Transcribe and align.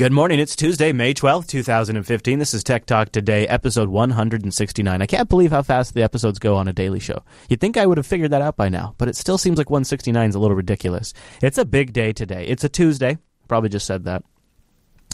Good 0.00 0.12
morning. 0.12 0.40
It's 0.40 0.56
Tuesday, 0.56 0.92
May 0.92 1.12
12th, 1.12 1.46
2015. 1.48 2.38
This 2.38 2.54
is 2.54 2.64
Tech 2.64 2.86
Talk 2.86 3.12
Today, 3.12 3.46
episode 3.46 3.90
169. 3.90 5.02
I 5.02 5.04
can't 5.04 5.28
believe 5.28 5.50
how 5.50 5.60
fast 5.60 5.92
the 5.92 6.02
episodes 6.02 6.38
go 6.38 6.56
on 6.56 6.68
a 6.68 6.72
daily 6.72 7.00
show. 7.00 7.22
You'd 7.50 7.60
think 7.60 7.76
I 7.76 7.84
would 7.84 7.98
have 7.98 8.06
figured 8.06 8.30
that 8.30 8.40
out 8.40 8.56
by 8.56 8.70
now, 8.70 8.94
but 8.96 9.08
it 9.08 9.16
still 9.16 9.36
seems 9.36 9.58
like 9.58 9.68
169 9.68 10.30
is 10.30 10.34
a 10.34 10.38
little 10.38 10.56
ridiculous. 10.56 11.12
It's 11.42 11.58
a 11.58 11.66
big 11.66 11.92
day 11.92 12.14
today. 12.14 12.46
It's 12.46 12.64
a 12.64 12.70
Tuesday. 12.70 13.18
Probably 13.46 13.68
just 13.68 13.86
said 13.86 14.04
that. 14.04 14.24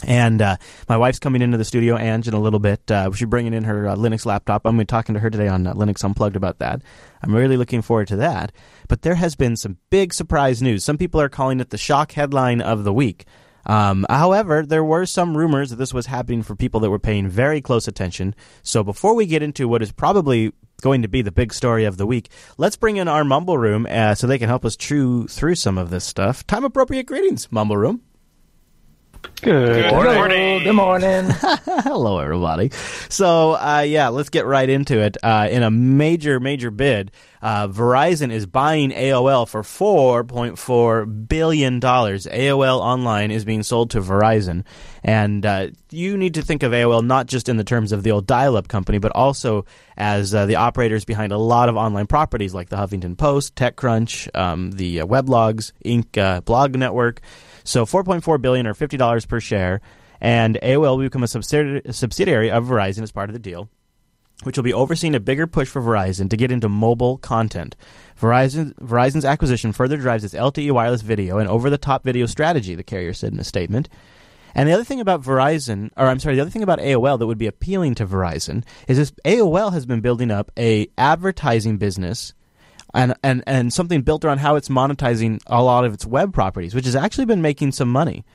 And 0.05 0.41
uh, 0.41 0.55
my 0.87 0.95
wife's 0.95 1.19
coming 1.19 1.41
into 1.41 1.57
the 1.57 1.65
studio, 1.65 1.97
Ange, 1.97 2.29
in 2.29 2.33
a 2.33 2.39
little 2.39 2.59
bit. 2.59 2.89
Uh, 2.89 3.11
she's 3.11 3.27
bringing 3.27 3.53
in 3.53 3.65
her 3.65 3.89
uh, 3.89 3.95
Linux 3.97 4.25
laptop. 4.25 4.61
I'm 4.63 4.77
going 4.77 4.85
to 4.87 4.93
be 4.93 4.95
talking 4.95 5.15
to 5.15 5.19
her 5.19 5.29
today 5.29 5.49
on 5.49 5.67
uh, 5.67 5.73
Linux 5.73 6.01
Unplugged 6.05 6.37
about 6.37 6.59
that. 6.59 6.81
I'm 7.21 7.35
really 7.35 7.57
looking 7.57 7.81
forward 7.81 8.07
to 8.07 8.15
that. 8.15 8.53
But 8.87 9.01
there 9.01 9.15
has 9.15 9.35
been 9.35 9.57
some 9.57 9.79
big 9.89 10.13
surprise 10.13 10.61
news. 10.61 10.85
Some 10.85 10.97
people 10.97 11.19
are 11.19 11.27
calling 11.27 11.59
it 11.59 11.71
the 11.71 11.77
shock 11.77 12.13
headline 12.13 12.61
of 12.61 12.85
the 12.85 12.93
week. 12.93 13.25
Um, 13.67 14.05
however, 14.09 14.65
there 14.65 14.83
were 14.83 15.05
some 15.05 15.37
rumors 15.37 15.69
that 15.69 15.75
this 15.75 15.93
was 15.93 16.07
happening 16.07 16.41
for 16.41 16.55
people 16.55 16.79
that 16.79 16.89
were 16.89 16.97
paying 16.99 17.27
very 17.27 17.61
close 17.61 17.87
attention. 17.87 18.33
So 18.63 18.83
before 18.83 19.13
we 19.13 19.27
get 19.27 19.43
into 19.43 19.67
what 19.67 19.83
is 19.83 19.91
probably 19.91 20.53
going 20.81 21.01
to 21.01 21.07
be 21.07 21.21
the 21.21 21.31
big 21.31 21.53
story 21.53 21.85
of 21.85 21.97
the 21.97 22.07
week, 22.07 22.29
let's 22.57 22.77
bring 22.77 22.97
in 22.97 23.07
our 23.07 23.23
Mumble 23.23 23.57
Room 23.57 23.85
uh, 23.89 24.15
so 24.15 24.25
they 24.25 24.39
can 24.39 24.49
help 24.49 24.65
us 24.65 24.75
chew 24.75 25.27
through 25.27 25.55
some 25.55 25.77
of 25.77 25.89
this 25.89 26.05
stuff. 26.05 26.47
Time 26.47 26.63
appropriate 26.63 27.05
greetings, 27.05 27.51
Mumble 27.51 27.77
Room. 27.77 28.01
Good, 29.41 29.93
morning. 29.93 30.63
Good 30.63 30.73
morning. 30.73 31.29
Hello, 31.29 32.17
everybody. 32.17 32.71
So, 33.07 33.51
uh, 33.51 33.85
yeah, 33.87 34.07
let's 34.07 34.29
get 34.29 34.47
right 34.47 34.67
into 34.67 34.99
it. 34.99 35.15
Uh, 35.21 35.47
in 35.51 35.61
a 35.61 35.69
major, 35.69 36.39
major 36.39 36.71
bid, 36.71 37.11
uh, 37.39 37.67
Verizon 37.67 38.31
is 38.31 38.47
buying 38.47 38.89
AOL 38.89 39.47
for 39.47 39.61
$4.4 39.61 41.27
billion. 41.27 41.79
AOL 41.79 42.79
Online 42.79 43.29
is 43.29 43.45
being 43.45 43.61
sold 43.61 43.91
to 43.91 44.01
Verizon. 44.01 44.65
And 45.03 45.45
uh, 45.45 45.67
you 45.91 46.17
need 46.17 46.33
to 46.33 46.41
think 46.41 46.63
of 46.63 46.71
AOL 46.71 47.05
not 47.05 47.27
just 47.27 47.47
in 47.47 47.57
the 47.57 47.63
terms 47.63 47.91
of 47.91 48.01
the 48.01 48.11
old 48.11 48.25
dial 48.25 48.57
up 48.57 48.67
company, 48.67 48.97
but 48.97 49.11
also 49.11 49.65
as 49.97 50.33
uh, 50.33 50.47
the 50.47 50.55
operators 50.55 51.05
behind 51.05 51.31
a 51.31 51.37
lot 51.37 51.69
of 51.69 51.77
online 51.77 52.07
properties 52.07 52.55
like 52.55 52.69
the 52.69 52.75
Huffington 52.75 53.15
Post, 53.15 53.53
TechCrunch, 53.55 54.35
um, 54.35 54.71
the 54.71 55.01
uh, 55.01 55.05
Weblogs, 55.05 55.73
Inc. 55.85 56.43
blog 56.43 56.75
network. 56.75 57.21
So 57.67 57.85
4.4 57.85 58.41
billion 58.41 58.65
or 58.65 58.73
$50 58.73 59.27
per 59.27 59.39
share, 59.41 59.81
and 60.21 60.57
AOL 60.63 60.97
will 60.97 61.03
become 61.03 61.23
a 61.23 61.27
subsidiary 61.27 62.49
of 62.49 62.65
Verizon 62.65 63.03
as 63.03 63.11
part 63.11 63.29
of 63.29 63.33
the 63.33 63.39
deal 63.39 63.69
which 64.43 64.55
will 64.55 64.63
be 64.63 64.73
overseeing 64.73 65.15
a 65.15 65.19
bigger 65.19 65.47
push 65.47 65.67
for 65.67 65.81
Verizon 65.81 66.29
to 66.29 66.37
get 66.37 66.51
into 66.51 66.69
mobile 66.69 67.17
content. 67.17 67.75
Verizon, 68.21 68.71
Verizon's 68.75 69.25
acquisition 69.25 69.71
further 69.71 69.97
drives 69.97 70.23
its 70.23 70.35
LTE 70.35 70.71
wireless 70.71 71.01
video 71.01 71.39
and 71.39 71.49
over 71.49 71.71
the 71.71 71.77
top 71.77 72.03
video 72.03 72.27
strategy, 72.27 72.75
the 72.75 72.83
carrier 72.83 73.13
said 73.13 73.33
in 73.33 73.39
a 73.39 73.43
statement. 73.43 73.89
And 74.53 74.69
the 74.69 74.73
other 74.73 74.83
thing 74.83 75.01
about 75.01 75.23
Verizon, 75.23 75.89
or 75.97 76.05
I'm 76.05 76.19
sorry, 76.19 76.35
the 76.35 76.41
other 76.41 76.51
thing 76.51 76.61
about 76.61 76.77
AOL 76.77 77.17
that 77.17 77.25
would 77.25 77.39
be 77.39 77.47
appealing 77.47 77.95
to 77.95 78.05
Verizon 78.05 78.63
is 78.87 78.97
this 78.97 79.11
AOL 79.25 79.73
has 79.73 79.87
been 79.87 80.01
building 80.01 80.29
up 80.29 80.51
a 80.55 80.87
advertising 80.99 81.77
business 81.77 82.33
and, 82.93 83.15
and, 83.23 83.43
and 83.45 83.73
something 83.73 84.01
built 84.01 84.23
around 84.25 84.39
how 84.39 84.55
it's 84.55 84.69
monetizing 84.69 85.41
a 85.47 85.61
lot 85.61 85.85
of 85.85 85.93
its 85.93 86.05
web 86.05 86.33
properties, 86.33 86.73
which 86.73 86.85
has 86.85 86.95
actually 86.95 87.25
been 87.25 87.41
making 87.41 87.71
some 87.71 87.91
money. 87.91 88.25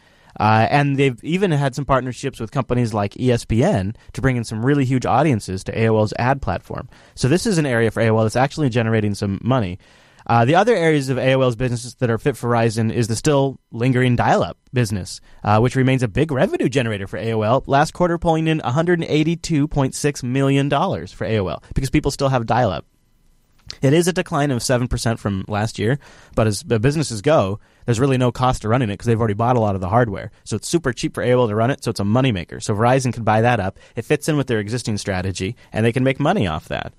Uh, 0.41 0.67
and 0.71 0.97
they've 0.97 1.23
even 1.23 1.51
had 1.51 1.75
some 1.75 1.85
partnerships 1.85 2.41
with 2.41 2.51
companies 2.51 2.95
like 2.95 3.13
ESPN 3.15 3.95
to 4.13 4.21
bring 4.23 4.37
in 4.37 4.45
some 4.45 4.65
really 4.65 4.85
huge 4.85 5.05
audiences 5.05 5.63
to 5.65 5.77
AOL's 5.77 6.15
ad 6.19 6.41
platform. 6.41 6.89
So 7.15 7.29
this 7.29 7.47
is 7.47 7.59
an 7.59 7.67
area 7.67 7.91
for 7.91 8.03
AOL 8.03 8.25
that's 8.25 8.37
actually 8.37 8.71
generating 8.71 9.15
some 9.15 9.41
money. 9.43 9.79
Uh, 10.27 10.45
the 10.45 10.55
other 10.55 10.75
areas 10.75 11.09
of 11.09 11.19
AOL's 11.19 11.57
businesses 11.57 11.97
that 11.97 12.11
are 12.11 12.19
fit 12.19 12.37
for 12.37 12.49
Verizon 12.49 12.93
is 12.93 13.09
the 13.09 13.17
still 13.17 13.59
lingering 13.73 14.17
dial-up 14.17 14.57
business, 14.73 15.21
uh, 15.43 15.59
which 15.59 15.75
remains 15.75 16.03
a 16.03 16.09
big 16.09 16.31
revenue 16.31 16.69
generator 16.69 17.07
for 17.07 17.19
AOL. 17.19 17.65
Last 17.67 17.93
quarter, 17.93 18.19
pulling 18.19 18.47
in 18.47 18.61
182.6 18.61 20.23
million 20.23 20.69
dollars 20.69 21.13
for 21.13 21.27
AOL 21.27 21.63
because 21.75 21.91
people 21.91 22.11
still 22.11 22.29
have 22.29 22.47
dial-up. 22.47 22.87
It 23.83 23.93
is 23.93 24.07
a 24.07 24.13
decline 24.13 24.53
of 24.53 24.61
7% 24.61 25.19
from 25.19 25.45
last 25.49 25.79
year, 25.79 25.99
but 26.37 26.47
as 26.47 26.63
businesses 26.63 27.21
go, 27.21 27.59
there's 27.85 27.99
really 27.99 28.17
no 28.17 28.31
cost 28.31 28.63
to 28.63 28.69
running 28.69 28.91
it 28.91 28.95
because 28.95 29.07
they've 29.07 29.19
already 29.19 29.35
bought 29.35 29.57
a 29.57 29.61
lot 29.61 29.75
of 29.75 29.81
the 29.81 29.89
hardware. 29.89 30.31
So 30.45 30.55
it's 30.57 30.69
super 30.69 30.93
cheap 30.93 31.15
for 31.15 31.25
AOL 31.25 31.49
to 31.49 31.55
run 31.57 31.71
it, 31.73 31.83
so 31.83 31.91
it's 31.91 32.01
a 32.01 32.05
moneymaker. 32.05 32.63
So 32.63 32.75
Verizon 32.75 33.13
can 33.13 33.25
buy 33.25 33.41
that 33.41 33.59
up. 33.59 33.79
It 33.97 34.05
fits 34.05 34.29
in 34.29 34.37
with 34.37 34.47
their 34.47 34.61
existing 34.61 34.99
strategy, 34.99 35.57
and 35.73 35.85
they 35.85 35.93
can 35.93 36.05
make 36.05 36.21
money 36.21 36.47
off 36.47 36.69
that. 36.69 36.95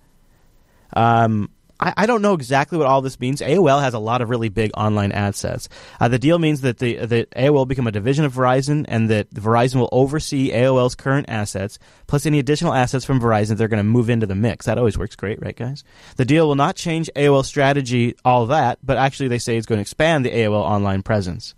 Um, 0.92 1.50
I, 1.84 1.94
I, 1.98 2.06
don't 2.06 2.22
know 2.22 2.34
exactly 2.34 2.78
what 2.78 2.88
all 2.88 3.02
this 3.02 3.20
means. 3.20 3.42
AOL 3.42 3.82
has 3.82 3.94
a 3.94 4.00
lot 4.00 4.22
of 4.22 4.30
really 4.30 4.48
big 4.48 4.72
online 4.78 5.12
ad 5.12 5.36
sets. 5.36 5.68
Uh, 6.00 6.08
the 6.08 6.18
deal 6.18 6.40
means 6.40 6.62
that 6.62 6.78
the 6.78 7.06
that 7.06 7.32
AOL 7.32 7.54
will 7.54 7.66
become 7.66 7.88
a 7.88 7.92
division 7.92 8.24
of 8.24 8.34
Verizon, 8.34 8.86
and 8.88 9.10
that 9.10 9.30
Verizon 9.32 9.76
will 9.76 9.90
oversee 9.92 10.52
AOL's 10.52 10.96
current 10.96 11.28
assets 11.28 11.80
plus 12.08 12.26
any 12.26 12.40
additional 12.40 12.74
assets 12.74 13.04
from 13.04 13.20
Verizon. 13.20 13.50
That 13.50 13.56
they're 13.56 13.68
going 13.68 13.84
to 13.84 13.84
move 13.84 14.10
into 14.10 14.26
the 14.26 14.36
mix. 14.36 14.66
That 14.66 14.78
always 14.78 14.98
works 14.98 15.18
great, 15.18 15.42
right, 15.42 15.56
guys? 15.56 15.84
The 16.16 16.24
deal 16.24 16.48
will 16.48 16.56
not 16.56 16.78
change 16.78 17.10
AOL 17.18 17.44
strategy, 17.44 18.16
all 18.24 18.46
that, 18.46 18.80
but 18.82 18.98
actually 18.98 19.28
they 19.28 19.40
say 19.40 19.58
it's 19.58 19.68
going 19.68 19.78
to 19.78 19.82
expand 19.82 20.26
the 20.26 20.32
AOL 20.32 20.64
online 20.64 21.04
presence. 21.04 21.54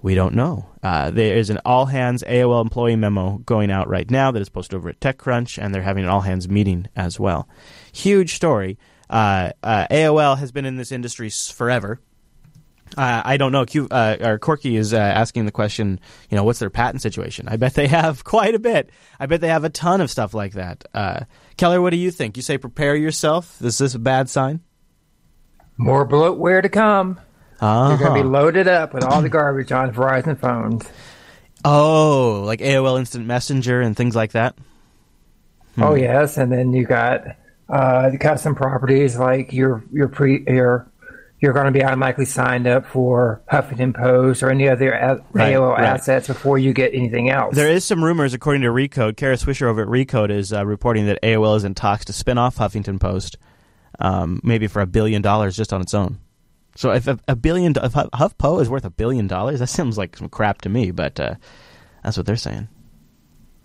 We 0.00 0.14
don't 0.14 0.34
know. 0.34 0.66
Uh, 0.82 1.10
there 1.10 1.36
is 1.36 1.50
an 1.50 1.60
all 1.64 1.86
hands 1.86 2.22
AOL 2.26 2.62
employee 2.62 2.96
memo 2.96 3.38
going 3.38 3.70
out 3.70 3.88
right 3.88 4.10
now 4.10 4.30
that 4.30 4.40
is 4.40 4.48
posted 4.48 4.76
over 4.76 4.88
at 4.88 5.00
TechCrunch, 5.00 5.62
and 5.62 5.74
they're 5.74 5.82
having 5.82 6.04
an 6.04 6.10
all 6.10 6.22
hands 6.22 6.48
meeting 6.48 6.88
as 6.96 7.20
well. 7.20 7.46
Huge 7.92 8.34
story. 8.34 8.78
Uh, 9.08 9.50
uh, 9.62 9.86
AOL 9.90 10.38
has 10.38 10.52
been 10.52 10.64
in 10.64 10.76
this 10.76 10.92
industry 10.92 11.30
forever. 11.30 12.00
Uh, 12.96 13.22
I 13.24 13.36
don't 13.36 13.50
know. 13.50 13.64
Q, 13.64 13.88
uh, 13.90 14.16
or 14.20 14.38
Corky 14.38 14.76
is 14.76 14.94
uh, 14.94 14.98
asking 14.98 15.46
the 15.46 15.52
question. 15.52 15.98
You 16.30 16.36
know, 16.36 16.44
what's 16.44 16.58
their 16.58 16.70
patent 16.70 17.02
situation? 17.02 17.48
I 17.48 17.56
bet 17.56 17.74
they 17.74 17.86
have 17.88 18.24
quite 18.24 18.54
a 18.54 18.58
bit. 18.58 18.90
I 19.18 19.26
bet 19.26 19.40
they 19.40 19.48
have 19.48 19.64
a 19.64 19.70
ton 19.70 20.00
of 20.00 20.10
stuff 20.10 20.34
like 20.34 20.52
that. 20.52 20.84
Uh, 20.94 21.20
Keller, 21.56 21.80
what 21.82 21.90
do 21.90 21.96
you 21.96 22.10
think? 22.10 22.36
You 22.36 22.42
say 22.42 22.58
prepare 22.58 22.94
yourself. 22.94 23.60
Is 23.62 23.78
this 23.78 23.94
a 23.94 23.98
bad 23.98 24.28
sign? 24.30 24.60
More 25.76 26.06
bloatware 26.06 26.62
to 26.62 26.68
come. 26.68 27.20
Uh-huh. 27.60 27.88
You're 27.88 27.98
going 27.98 28.22
to 28.22 28.22
be 28.22 28.28
loaded 28.28 28.68
up 28.68 28.94
with 28.94 29.04
all 29.04 29.22
the 29.22 29.28
garbage 29.28 29.72
on 29.72 29.92
Verizon 29.92 30.38
phones. 30.38 30.88
Oh, 31.64 32.42
like 32.44 32.60
AOL 32.60 32.98
Instant 32.98 33.26
Messenger 33.26 33.80
and 33.80 33.96
things 33.96 34.14
like 34.14 34.32
that. 34.32 34.56
Hmm. 35.74 35.82
Oh 35.82 35.94
yes, 35.94 36.36
and 36.36 36.52
then 36.52 36.72
you 36.72 36.84
got 36.84 37.36
uh, 37.68 38.10
the 38.10 38.18
custom 38.18 38.54
properties 38.54 39.16
like 39.16 39.52
your 39.52 39.84
your 39.92 40.08
pre 40.08 40.44
your 40.46 40.90
you're 41.40 41.52
going 41.52 41.66
to 41.66 41.72
be 41.72 41.84
automatically 41.84 42.24
signed 42.24 42.66
up 42.66 42.86
for 42.86 43.42
Huffington 43.52 43.94
Post 43.94 44.42
or 44.42 44.50
any 44.50 44.66
other 44.68 44.92
a- 44.92 45.22
right, 45.32 45.54
AOL 45.54 45.72
right. 45.76 45.84
assets 45.84 46.26
before 46.26 46.56
you 46.56 46.72
get 46.72 46.94
anything 46.94 47.28
else. 47.28 47.54
There 47.54 47.70
is 47.70 47.84
some 47.84 48.02
rumors, 48.02 48.32
according 48.32 48.62
to 48.62 48.68
Recode. 48.68 49.18
Kara 49.18 49.36
Swisher 49.36 49.66
over 49.66 49.82
at 49.82 49.88
Recode 49.88 50.30
is 50.30 50.54
uh, 50.54 50.64
reporting 50.64 51.04
that 51.06 51.20
AOL 51.22 51.56
is 51.58 51.64
in 51.64 51.74
talks 51.74 52.06
to 52.06 52.14
spin 52.14 52.38
off 52.38 52.56
Huffington 52.56 52.98
Post, 52.98 53.36
um, 53.98 54.40
maybe 54.42 54.68
for 54.68 54.80
a 54.80 54.86
billion 54.86 55.20
dollars 55.20 55.54
just 55.54 55.72
on 55.72 55.82
its 55.82 55.92
own. 55.92 56.18
So 56.76 56.92
if 56.92 57.06
a, 57.06 57.18
a 57.28 57.36
billion, 57.36 57.72
if 57.76 57.92
HuffPo 57.92 58.62
is 58.62 58.70
worth 58.70 58.86
a 58.86 58.90
billion 58.90 59.26
dollars, 59.26 59.60
that 59.60 59.66
seems 59.68 59.98
like 59.98 60.16
some 60.16 60.30
crap 60.30 60.62
to 60.62 60.70
me. 60.70 60.92
But 60.92 61.20
uh, 61.20 61.34
that's 62.02 62.16
what 62.16 62.24
they're 62.24 62.36
saying. 62.36 62.68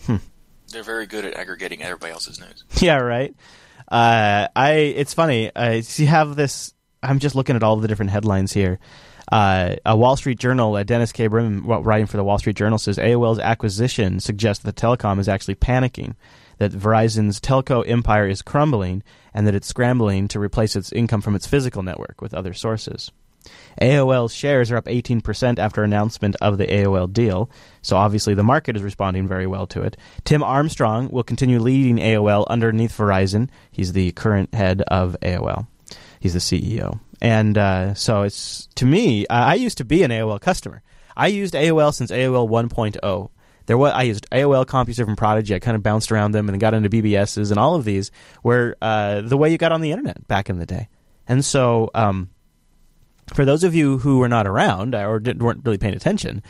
Hmm. 0.05 0.17
They're 0.67 0.83
very 0.83 1.07
good 1.07 1.25
at 1.25 1.33
aggregating 1.33 1.81
everybody 1.81 2.11
else's 2.11 2.39
news. 2.39 2.65
Yeah, 2.81 2.97
right. 2.97 3.33
Uh, 3.89 4.47
I 4.55 4.71
it's 4.71 5.13
funny. 5.13 5.53
Uh, 5.53 5.81
you 5.95 6.07
have 6.07 6.35
this. 6.35 6.73
I'm 7.01 7.19
just 7.19 7.35
looking 7.35 7.55
at 7.55 7.63
all 7.63 7.77
the 7.77 7.87
different 7.87 8.11
headlines 8.11 8.53
here. 8.53 8.79
Uh, 9.31 9.75
a 9.85 9.95
Wall 9.95 10.15
Street 10.15 10.39
Journal, 10.39 10.75
uh, 10.75 10.83
Dennis 10.83 11.11
K. 11.11 11.27
Berman, 11.27 11.63
writing 11.63 12.07
for 12.07 12.17
the 12.17 12.23
Wall 12.23 12.39
Street 12.39 12.55
Journal, 12.55 12.79
says 12.79 12.97
AOL's 12.97 13.39
acquisition 13.39 14.19
suggests 14.19 14.63
that 14.63 14.75
the 14.75 14.81
telecom 14.81 15.19
is 15.19 15.29
actually 15.29 15.55
panicking, 15.55 16.15
that 16.57 16.71
Verizon's 16.71 17.39
telco 17.39 17.87
empire 17.87 18.27
is 18.27 18.41
crumbling, 18.41 19.03
and 19.33 19.45
that 19.45 19.53
it's 19.53 19.67
scrambling 19.67 20.27
to 20.29 20.39
replace 20.39 20.75
its 20.75 20.91
income 20.91 21.21
from 21.21 21.35
its 21.35 21.45
physical 21.45 21.83
network 21.83 22.21
with 22.21 22.33
other 22.33 22.53
sources. 22.53 23.11
AOL 23.81 24.31
shares 24.31 24.71
are 24.71 24.77
up 24.77 24.85
18% 24.85 25.59
after 25.59 25.83
announcement 25.83 26.35
of 26.41 26.57
the 26.57 26.67
AOL 26.67 27.11
deal, 27.11 27.49
so 27.81 27.95
obviously 27.95 28.33
the 28.33 28.43
market 28.43 28.75
is 28.75 28.83
responding 28.83 29.27
very 29.27 29.47
well 29.47 29.67
to 29.67 29.81
it. 29.81 29.95
Tim 30.25 30.43
Armstrong 30.43 31.09
will 31.09 31.23
continue 31.23 31.59
leading 31.59 31.97
AOL 31.97 32.45
underneath 32.47 32.97
Verizon. 32.97 33.49
He's 33.71 33.93
the 33.93 34.11
current 34.11 34.53
head 34.53 34.81
of 34.83 35.15
AOL. 35.21 35.67
He's 36.19 36.33
the 36.33 36.39
CEO. 36.39 36.99
And 37.21 37.57
uh, 37.57 37.93
so 37.93 38.23
it's 38.23 38.67
to 38.75 38.85
me, 38.85 39.27
I 39.29 39.55
used 39.55 39.77
to 39.77 39.85
be 39.85 40.03
an 40.03 40.11
AOL 40.11 40.39
customer. 40.39 40.81
I 41.15 41.27
used 41.27 41.53
AOL 41.53 41.93
since 41.93 42.11
AOL 42.11 42.49
1.0. 42.49 43.29
There 43.65 43.77
was 43.77 43.93
I 43.93 44.03
used 44.03 44.27
AOL, 44.31 44.65
CompuServe, 44.65 45.07
and 45.07 45.17
Prodigy. 45.17 45.53
I 45.53 45.59
kind 45.59 45.75
of 45.75 45.83
bounced 45.83 46.11
around 46.11 46.31
them 46.31 46.49
and 46.49 46.59
got 46.59 46.73
into 46.73 46.89
BBSs 46.89 47.51
and 47.51 47.59
all 47.59 47.75
of 47.75 47.85
these 47.85 48.11
were 48.41 48.75
uh, 48.81 49.21
the 49.21 49.37
way 49.37 49.51
you 49.51 49.57
got 49.57 49.71
on 49.71 49.81
the 49.81 49.91
internet 49.91 50.27
back 50.27 50.49
in 50.49 50.57
the 50.57 50.65
day. 50.65 50.89
And 51.27 51.45
so 51.45 51.91
um, 51.93 52.29
for 53.33 53.45
those 53.45 53.63
of 53.63 53.75
you 53.75 53.99
who 53.99 54.19
were 54.19 54.29
not 54.29 54.47
around 54.47 54.95
or 54.95 55.21
weren't 55.37 55.65
really 55.65 55.77
paying 55.77 55.95
attention, 55.95 56.43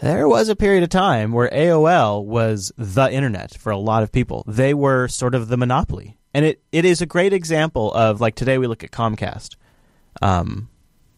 there 0.00 0.28
was 0.28 0.48
a 0.48 0.56
period 0.56 0.82
of 0.82 0.90
time 0.90 1.32
where 1.32 1.50
AOL 1.50 2.24
was 2.24 2.72
the 2.76 3.12
internet 3.12 3.56
for 3.58 3.70
a 3.70 3.78
lot 3.78 4.02
of 4.02 4.12
people. 4.12 4.44
They 4.46 4.74
were 4.74 5.08
sort 5.08 5.34
of 5.34 5.48
the 5.48 5.56
monopoly. 5.56 6.18
And 6.34 6.44
it, 6.44 6.62
it 6.70 6.84
is 6.84 7.02
a 7.02 7.06
great 7.06 7.32
example 7.32 7.92
of 7.92 8.20
like 8.20 8.34
today 8.34 8.58
we 8.58 8.66
look 8.66 8.84
at 8.84 8.90
Comcast 8.90 9.56
um, 10.22 10.68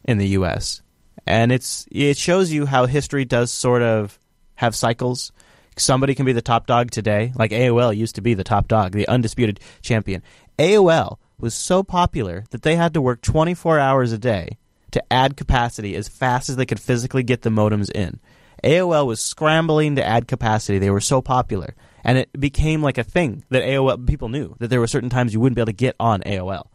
in 0.04 0.18
the 0.18 0.28
US. 0.28 0.82
And 1.26 1.52
it's 1.52 1.86
it 1.90 2.16
shows 2.16 2.50
you 2.50 2.64
how 2.66 2.86
history 2.86 3.24
does 3.24 3.50
sort 3.50 3.82
of 3.82 4.18
have 4.54 4.74
cycles. 4.74 5.32
Somebody 5.76 6.14
can 6.14 6.26
be 6.26 6.32
the 6.32 6.42
top 6.42 6.66
dog 6.66 6.90
today, 6.90 7.32
like 7.36 7.50
AOL 7.50 7.96
used 7.96 8.14
to 8.14 8.20
be 8.20 8.34
the 8.34 8.44
top 8.44 8.68
dog, 8.68 8.92
the 8.92 9.08
undisputed 9.08 9.60
champion. 9.82 10.22
AOL 10.58 11.18
was 11.40 11.54
so 11.54 11.82
popular 11.82 12.44
that 12.50 12.62
they 12.62 12.76
had 12.76 12.94
to 12.94 13.02
work 13.02 13.22
24 13.22 13.78
hours 13.78 14.12
a 14.12 14.18
day 14.18 14.58
to 14.90 15.02
add 15.12 15.36
capacity 15.36 15.94
as 15.94 16.08
fast 16.08 16.48
as 16.48 16.56
they 16.56 16.66
could 16.66 16.80
physically 16.80 17.22
get 17.22 17.42
the 17.42 17.50
modems 17.50 17.90
in. 17.90 18.20
AOL 18.64 19.06
was 19.06 19.20
scrambling 19.20 19.96
to 19.96 20.04
add 20.04 20.28
capacity. 20.28 20.78
They 20.78 20.90
were 20.90 21.00
so 21.00 21.22
popular. 21.22 21.74
And 22.04 22.18
it 22.18 22.30
became 22.38 22.82
like 22.82 22.98
a 22.98 23.04
thing 23.04 23.44
that 23.50 23.62
AOL 23.62 24.06
people 24.06 24.28
knew 24.28 24.56
that 24.58 24.68
there 24.68 24.80
were 24.80 24.86
certain 24.86 25.10
times 25.10 25.32
you 25.32 25.40
wouldn't 25.40 25.56
be 25.56 25.60
able 25.60 25.66
to 25.66 25.72
get 25.72 25.96
on 26.00 26.20
AOL. 26.22 26.66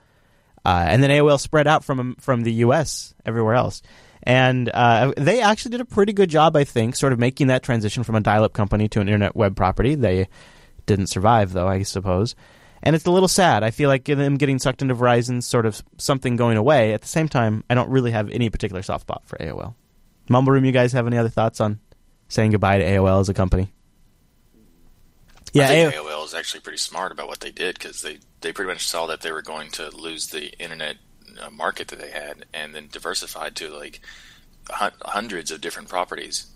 Uh, 0.64 0.86
and 0.88 1.04
then 1.04 1.12
AOL 1.12 1.40
spread 1.40 1.68
out 1.68 1.84
from 1.84 2.16
from 2.16 2.42
the 2.42 2.54
U.S. 2.54 3.14
everywhere 3.26 3.54
else. 3.54 3.84
And 4.24 4.70
uh, 4.70 5.14
they 5.16 5.42
actually 5.42 5.72
did 5.72 5.82
a 5.82 5.86
pretty 5.86 6.14
good 6.14 6.32
job, 6.32 6.56
I 6.56 6.64
think, 6.64 6.96
sort 6.96 7.14
of 7.14 7.20
making 7.20 7.48
that 7.48 7.62
transition 7.62 8.04
from 8.04 8.16
a 8.16 8.22
dial-up 8.22 8.54
company 8.54 8.88
to 8.90 9.00
an 9.00 9.08
internet 9.08 9.36
web 9.36 9.56
property. 9.56 9.94
They 9.94 10.28
didn't 10.88 11.08
survive, 11.08 11.54
though, 11.54 11.68
I 11.68 11.84
suppose. 11.84 12.36
And 12.86 12.96
it's 12.96 13.06
a 13.06 13.12
little 13.12 13.28
sad. 13.28 13.64
I 13.64 13.72
feel 13.72 13.90
like 13.90 14.06
them 14.06 14.38
getting 14.38 14.60
sucked 14.60 14.84
into 14.84 14.94
Verizon, 14.94 15.42
sort 15.42 15.66
of 15.66 15.82
something 15.98 16.36
going 16.36 16.56
away. 16.56 16.94
At 16.94 17.02
the 17.02 17.08
same 17.08 17.28
time, 17.28 17.64
I 17.68 17.74
don't 17.74 17.90
really 17.90 18.12
have 18.12 18.30
any 18.30 18.52
particular 18.52 18.84
soft 18.84 19.02
spot 19.02 19.24
for 19.26 19.38
AOL. 19.38 19.74
Mumble 20.30 20.54
Room, 20.54 20.66
you 20.66 20.72
guys 20.72 20.94
have 20.94 21.08
any 21.08 21.18
other 21.18 21.30
thoughts 21.30 21.60
on 21.60 21.80
saying 22.28 22.52
goodbye 22.52 22.78
to 22.78 22.84
AOL 22.86 23.22
as 23.22 23.30
a 23.30 23.34
company? 23.34 23.72
Yeah, 25.54 25.66
I 25.66 25.68
think 25.68 25.94
AOL 25.96 26.26
is 26.26 26.34
actually 26.34 26.60
pretty 26.60 26.78
smart 26.78 27.12
about 27.12 27.28
what 27.28 27.40
they 27.40 27.52
did 27.52 27.76
because 27.80 28.02
they, 28.02 28.20
they 28.42 28.52
pretty 28.52 28.70
much 28.70 28.86
saw 28.86 29.08
that 29.08 29.22
they 29.22 29.32
were 29.32 29.42
going 29.42 29.72
to 29.72 29.90
lose 29.96 30.28
the 30.28 30.52
internet 30.62 30.98
uh, 31.42 31.50
market 31.50 31.88
that 31.88 32.00
they 32.00 32.12
had 32.12 32.46
and 32.54 32.76
then 32.76 32.90
diversified 32.92 33.56
to 33.56 33.70
like 33.70 34.02
hundreds 34.70 35.52
of 35.52 35.62
different 35.62 35.90
properties. 35.90 36.48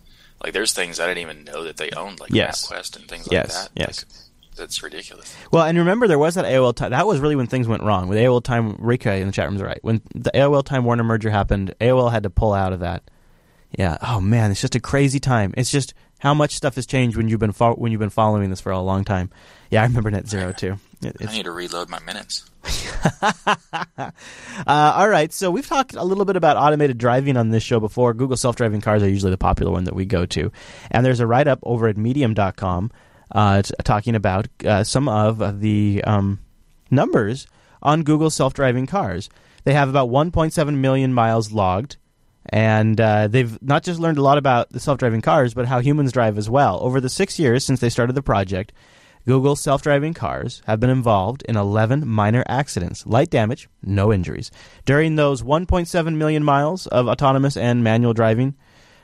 Like 0.43 0.53
there's 0.53 0.73
things 0.73 0.99
I 0.99 1.07
didn't 1.07 1.21
even 1.21 1.43
know 1.43 1.63
that 1.63 1.77
they 1.77 1.91
owned, 1.91 2.19
like 2.19 2.31
yes. 2.31 2.67
MapQuest 2.67 2.97
and 2.97 3.07
things 3.07 3.27
yes. 3.31 3.55
like 3.55 3.63
that. 3.63 3.71
Yes. 3.75 4.05
Like, 4.05 4.28
that's 4.59 4.83
ridiculous. 4.83 5.35
Well, 5.51 5.65
and 5.65 5.77
remember 5.77 6.07
there 6.07 6.19
was 6.19 6.35
that 6.35 6.45
AOL 6.45 6.75
time. 6.75 6.91
That 6.91 7.07
was 7.07 7.19
really 7.19 7.35
when 7.35 7.47
things 7.47 7.67
went 7.67 7.81
wrong 7.83 8.07
with 8.07 8.17
AOL 8.19 8.43
time. 8.43 8.75
Rika 8.77 9.15
in 9.15 9.27
the 9.27 9.33
chat 9.33 9.47
room 9.47 9.55
is 9.55 9.61
right. 9.61 9.79
When 9.81 10.01
the 10.13 10.31
AOL 10.31 10.63
Time 10.63 10.83
Warner 10.83 11.03
merger 11.03 11.29
happened, 11.29 11.73
AOL 11.81 12.11
had 12.11 12.23
to 12.23 12.29
pull 12.29 12.53
out 12.53 12.73
of 12.73 12.81
that. 12.81 13.03
Yeah. 13.77 13.97
Oh 14.01 14.21
man, 14.21 14.51
it's 14.51 14.61
just 14.61 14.75
a 14.75 14.79
crazy 14.79 15.19
time. 15.19 15.53
It's 15.57 15.71
just 15.71 15.93
how 16.19 16.33
much 16.33 16.55
stuff 16.55 16.75
has 16.75 16.85
changed 16.85 17.17
when 17.17 17.27
you've 17.27 17.39
been 17.39 17.51
fo- 17.51 17.75
when 17.75 17.91
you've 17.91 17.99
been 17.99 18.09
following 18.09 18.49
this 18.49 18.61
for 18.61 18.71
a 18.71 18.79
long 18.79 19.03
time. 19.03 19.31
Yeah, 19.71 19.81
I 19.81 19.85
remember 19.85 20.11
Net 20.11 20.27
Zero 20.27 20.51
too. 20.51 20.77
It, 21.01 21.15
I 21.25 21.31
need 21.31 21.45
to 21.45 21.51
reload 21.51 21.89
my 21.89 21.99
minutes. 21.99 22.49
uh, 23.21 24.11
all 24.67 25.07
right, 25.07 25.31
so 25.31 25.49
we've 25.49 25.67
talked 25.67 25.95
a 25.95 26.03
little 26.03 26.25
bit 26.25 26.35
about 26.35 26.57
automated 26.57 26.97
driving 26.97 27.37
on 27.37 27.49
this 27.49 27.63
show 27.63 27.79
before. 27.79 28.13
Google 28.13 28.35
self-driving 28.35 28.81
cars 28.81 29.01
are 29.01 29.09
usually 29.09 29.31
the 29.31 29.37
popular 29.37 29.71
one 29.71 29.85
that 29.85 29.95
we 29.95 30.05
go 30.05 30.25
to, 30.25 30.51
and 30.91 31.05
there's 31.05 31.21
a 31.21 31.27
write-up 31.27 31.59
over 31.63 31.87
at 31.87 31.95
Medium.com 31.95 32.91
uh, 33.31 33.61
t- 33.61 33.73
talking 33.83 34.15
about 34.15 34.47
uh, 34.65 34.83
some 34.83 35.07
of 35.07 35.59
the 35.59 36.03
um, 36.05 36.39
numbers 36.91 37.47
on 37.81 38.03
Google 38.03 38.29
self-driving 38.29 38.87
cars. 38.87 39.29
They 39.63 39.73
have 39.73 39.89
about 39.89 40.09
1.7 40.09 40.75
million 40.75 41.13
miles 41.13 41.51
logged. 41.51 41.97
And 42.51 42.99
uh, 42.99 43.27
they've 43.27 43.61
not 43.61 43.83
just 43.83 43.99
learned 43.99 44.17
a 44.17 44.23
lot 44.23 44.39
about 44.39 44.71
the 44.71 44.79
self 44.79 44.97
driving 44.97 45.21
cars, 45.21 45.53
but 45.53 45.67
how 45.67 45.79
humans 45.79 46.11
drive 46.11 46.37
as 46.37 46.49
well. 46.49 46.79
Over 46.81 46.99
the 46.99 47.09
six 47.09 47.37
years 47.37 47.63
since 47.63 47.79
they 47.79 47.89
started 47.89 48.13
the 48.13 48.23
project, 48.23 48.73
Google 49.27 49.55
self 49.55 49.83
driving 49.83 50.15
cars 50.15 50.63
have 50.65 50.79
been 50.79 50.89
involved 50.89 51.43
in 51.43 51.57
11 51.57 52.07
minor 52.07 52.43
accidents, 52.47 53.05
light 53.05 53.29
damage, 53.29 53.69
no 53.83 54.11
injuries. 54.11 54.49
During 54.85 55.15
those 55.15 55.43
1.7 55.43 56.15
million 56.15 56.43
miles 56.43 56.87
of 56.87 57.07
autonomous 57.07 57.55
and 57.55 57.83
manual 57.83 58.13
driving, 58.13 58.55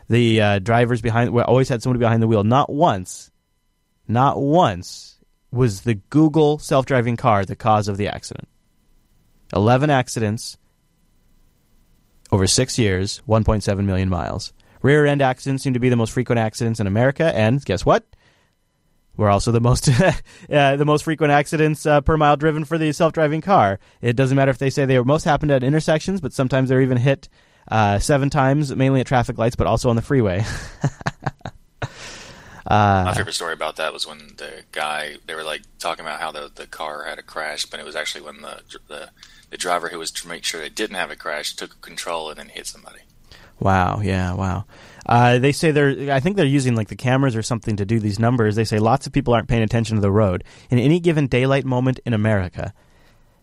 the 0.10 0.42
uh, 0.42 0.60
drivers 0.60 1.02
behind 1.02 1.32
well, 1.32 1.46
always 1.46 1.70
had 1.70 1.84
somebody 1.84 2.00
behind 2.00 2.24
the 2.24 2.28
wheel. 2.28 2.44
Not 2.44 2.72
once, 2.72 3.30
not 4.08 4.40
once 4.40 5.18
was 5.52 5.82
the 5.82 5.96
Google 5.96 6.60
self 6.60 6.86
driving 6.86 7.18
car 7.18 7.46
the 7.46 7.56
cause 7.56 7.88
of 7.88 7.98
the 7.98 8.08
accident. 8.08 8.48
11 9.54 9.90
accidents 9.90 10.58
over 12.32 12.48
six 12.48 12.78
years, 12.78 13.22
1.7 13.28 13.86
million 13.86 14.10
miles. 14.10 14.54
Rear 14.82 15.06
end 15.06 15.22
accidents 15.22 15.64
seem 15.64 15.74
to 15.74 15.80
be 15.80 15.90
the 15.90 15.96
most 15.96 16.12
frequent 16.12 16.40
accidents 16.40 16.80
in 16.80 16.88
America, 16.88 17.36
and 17.36 17.64
guess 17.64 17.86
what? 17.86 18.06
We're 19.18 19.30
also 19.30 19.52
the 19.52 19.62
most 19.62 19.90
uh, 20.50 20.76
the 20.76 20.86
most 20.86 21.04
frequent 21.04 21.32
accidents 21.32 21.86
uh, 21.86 22.02
per 22.02 22.18
mile 22.18 22.36
driven 22.36 22.66
for 22.66 22.78
the 22.78 22.92
self 22.92 23.14
driving 23.14 23.42
car. 23.42 23.80
It 24.02 24.16
doesn't 24.16 24.36
matter 24.36 24.52
if 24.52 24.58
they 24.58 24.70
say 24.70 24.86
they 24.86 25.00
most 25.00 25.24
happened 25.24 25.52
at 25.52 25.64
intersections, 25.64 26.22
but 26.22 26.34
sometimes 26.34 26.70
they're 26.70 26.82
even 26.82 26.98
hit 26.98 27.30
uh, 27.70 28.00
seven 28.00 28.30
times, 28.30 28.76
mainly 28.76 29.00
at 29.00 29.08
traffic 29.08 29.38
lights, 29.38 29.56
but 29.56 29.68
also 29.68 29.90
on 29.90 29.96
the 29.96 30.02
freeway. 30.02 30.44
Uh, 32.66 33.04
My 33.06 33.14
favorite 33.14 33.34
story 33.34 33.54
about 33.54 33.76
that 33.76 33.94
was 33.94 34.08
when 34.08 34.34
the 34.38 34.64
guy 34.72 35.18
they 35.28 35.36
were 35.36 35.44
like 35.44 35.62
talking 35.80 36.04
about 36.04 36.20
how 36.20 36.32
the 36.32 36.52
the 36.54 36.66
car 36.66 37.04
had 37.06 37.20
a 37.20 37.24
crash, 37.24 37.66
but 37.66 37.80
it 37.80 37.86
was 37.86 37.96
actually 37.96 38.22
when 38.22 38.42
the 38.42 38.62
the 38.88 39.10
the 39.52 39.58
driver 39.58 39.90
who 39.90 40.00
was 40.00 40.12
to 40.12 40.28
make 40.28 40.44
sure 40.44 40.64
it 40.64 40.76
didn't 40.76 40.96
have 40.96 41.12
a 41.12 41.16
crash 41.16 41.56
took 41.56 41.80
control 41.82 42.30
and 42.30 42.40
then 42.40 42.50
hit 42.50 42.66
somebody. 42.66 43.00
Wow. 43.60 44.02
Yeah. 44.02 44.34
Wow. 44.34 44.66
Uh, 45.06 45.38
they 45.38 45.52
say 45.52 45.72
they're. 45.72 46.12
I 46.12 46.20
think 46.20 46.36
they're 46.36 46.46
using 46.46 46.76
like 46.76 46.88
the 46.88 46.96
cameras 46.96 47.36
or 47.36 47.44
something 47.44 47.76
to 47.78 47.86
do 47.86 48.00
these 48.00 48.20
numbers. 48.20 48.56
They 48.56 48.66
say 48.66 48.80
lots 48.80 49.06
of 49.06 49.14
people 49.14 49.34
aren't 49.34 49.48
paying 49.48 49.62
attention 49.64 49.96
to 49.96 50.02
the 50.02 50.12
road. 50.12 50.44
In 50.70 50.80
any 50.80 51.00
given 51.00 51.28
daylight 51.28 51.66
moment 51.66 52.00
in 52.06 52.14
America, 52.14 52.74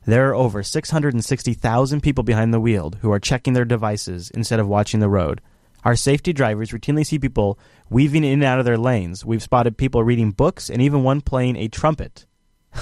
there 0.05 0.29
are 0.29 0.35
over 0.35 0.65
660,000 0.65 2.01
people 2.01 2.25
behind 2.25 2.53
the 2.53 2.61
wheel 2.61 2.93
who 3.01 3.13
are 3.13 3.21
checking 3.21 3.53
their 3.53 3.65
devices 3.65 4.31
instead 4.31 4.59
of 4.59 4.67
watching 4.67 4.99
the 4.99 5.09
road. 5.09 5.41
Our 5.84 5.96
safety 5.96 6.32
drivers 6.32 6.70
routinely 6.70 7.05
see 7.05 7.19
people 7.19 7.58
weaving 7.90 8.25
in 8.25 8.34
and 8.34 8.44
out 8.44 8.58
of 8.58 8.64
their 8.64 8.79
lanes. 8.79 9.25
We've 9.25 9.43
spotted 9.43 9.76
people 9.76 10.05
reading 10.05 10.31
books 10.31 10.70
and 10.70 10.81
even 10.81 11.02
one 11.02 11.20
playing 11.20 11.56
a 11.56 11.69
trumpet. 11.69 12.26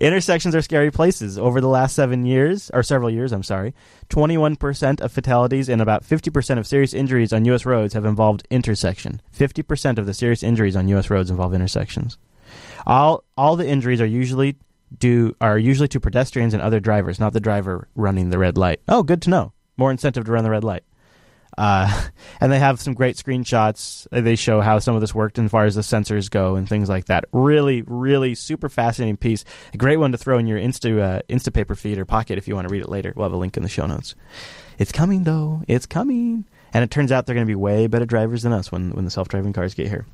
Intersections 0.00 0.54
are 0.54 0.62
scary 0.62 0.90
places. 0.90 1.38
Over 1.38 1.60
the 1.60 1.68
last 1.68 1.94
seven 1.94 2.26
years, 2.26 2.70
or 2.74 2.82
several 2.82 3.10
years, 3.10 3.32
I'm 3.32 3.42
sorry, 3.42 3.74
21% 4.10 5.00
of 5.00 5.12
fatalities 5.12 5.68
and 5.68 5.80
about 5.80 6.04
50% 6.04 6.58
of 6.58 6.66
serious 6.66 6.92
injuries 6.92 7.32
on 7.32 7.44
U.S. 7.46 7.64
roads 7.64 7.94
have 7.94 8.04
involved 8.04 8.46
intersection. 8.50 9.22
50% 9.36 9.98
of 9.98 10.06
the 10.06 10.14
serious 10.14 10.42
injuries 10.42 10.76
on 10.76 10.88
U.S. 10.88 11.10
roads 11.10 11.30
involve 11.30 11.54
intersections. 11.54 12.18
All 12.86 13.24
all 13.36 13.56
the 13.56 13.68
injuries 13.68 14.00
are 14.00 14.06
usually 14.06 14.56
due 14.96 15.34
are 15.40 15.58
usually 15.58 15.88
to 15.88 16.00
pedestrians 16.00 16.54
and 16.54 16.62
other 16.62 16.80
drivers, 16.80 17.20
not 17.20 17.32
the 17.32 17.40
driver 17.40 17.88
running 17.94 18.30
the 18.30 18.38
red 18.38 18.56
light. 18.56 18.80
Oh, 18.88 19.02
good 19.02 19.22
to 19.22 19.30
know. 19.30 19.52
More 19.76 19.90
incentive 19.90 20.24
to 20.24 20.32
run 20.32 20.44
the 20.44 20.50
red 20.50 20.64
light. 20.64 20.84
Uh, 21.56 22.02
and 22.40 22.52
they 22.52 22.58
have 22.58 22.80
some 22.80 22.94
great 22.94 23.16
screenshots. 23.16 24.06
They 24.10 24.36
show 24.36 24.60
how 24.60 24.78
some 24.78 24.94
of 24.94 25.00
this 25.00 25.14
worked 25.14 25.38
as 25.38 25.50
far 25.50 25.64
as 25.64 25.74
the 25.74 25.82
sensors 25.82 26.30
go 26.30 26.56
and 26.56 26.68
things 26.68 26.88
like 26.88 27.06
that. 27.06 27.24
Really, 27.32 27.82
really 27.82 28.34
super 28.34 28.68
fascinating 28.68 29.16
piece. 29.16 29.44
A 29.74 29.76
great 29.76 29.98
one 29.98 30.12
to 30.12 30.18
throw 30.18 30.38
in 30.38 30.46
your 30.46 30.58
Insta 30.58 31.00
uh, 31.00 31.22
Instapaper 31.28 31.76
feed 31.76 31.98
or 31.98 32.04
pocket 32.04 32.38
if 32.38 32.48
you 32.48 32.54
want 32.54 32.68
to 32.68 32.72
read 32.72 32.82
it 32.82 32.88
later. 32.88 33.12
We'll 33.14 33.26
have 33.26 33.32
a 33.32 33.36
link 33.36 33.56
in 33.56 33.62
the 33.62 33.68
show 33.68 33.86
notes. 33.86 34.14
It's 34.78 34.92
coming 34.92 35.24
though. 35.24 35.62
It's 35.66 35.86
coming. 35.86 36.44
And 36.72 36.84
it 36.84 36.90
turns 36.90 37.10
out 37.10 37.26
they're 37.26 37.34
going 37.34 37.46
to 37.46 37.50
be 37.50 37.54
way 37.54 37.86
better 37.86 38.06
drivers 38.06 38.42
than 38.42 38.52
us 38.52 38.70
when 38.70 38.92
when 38.92 39.04
the 39.04 39.10
self 39.10 39.28
driving 39.28 39.52
cars 39.52 39.74
get 39.74 39.88
here. 39.88 40.06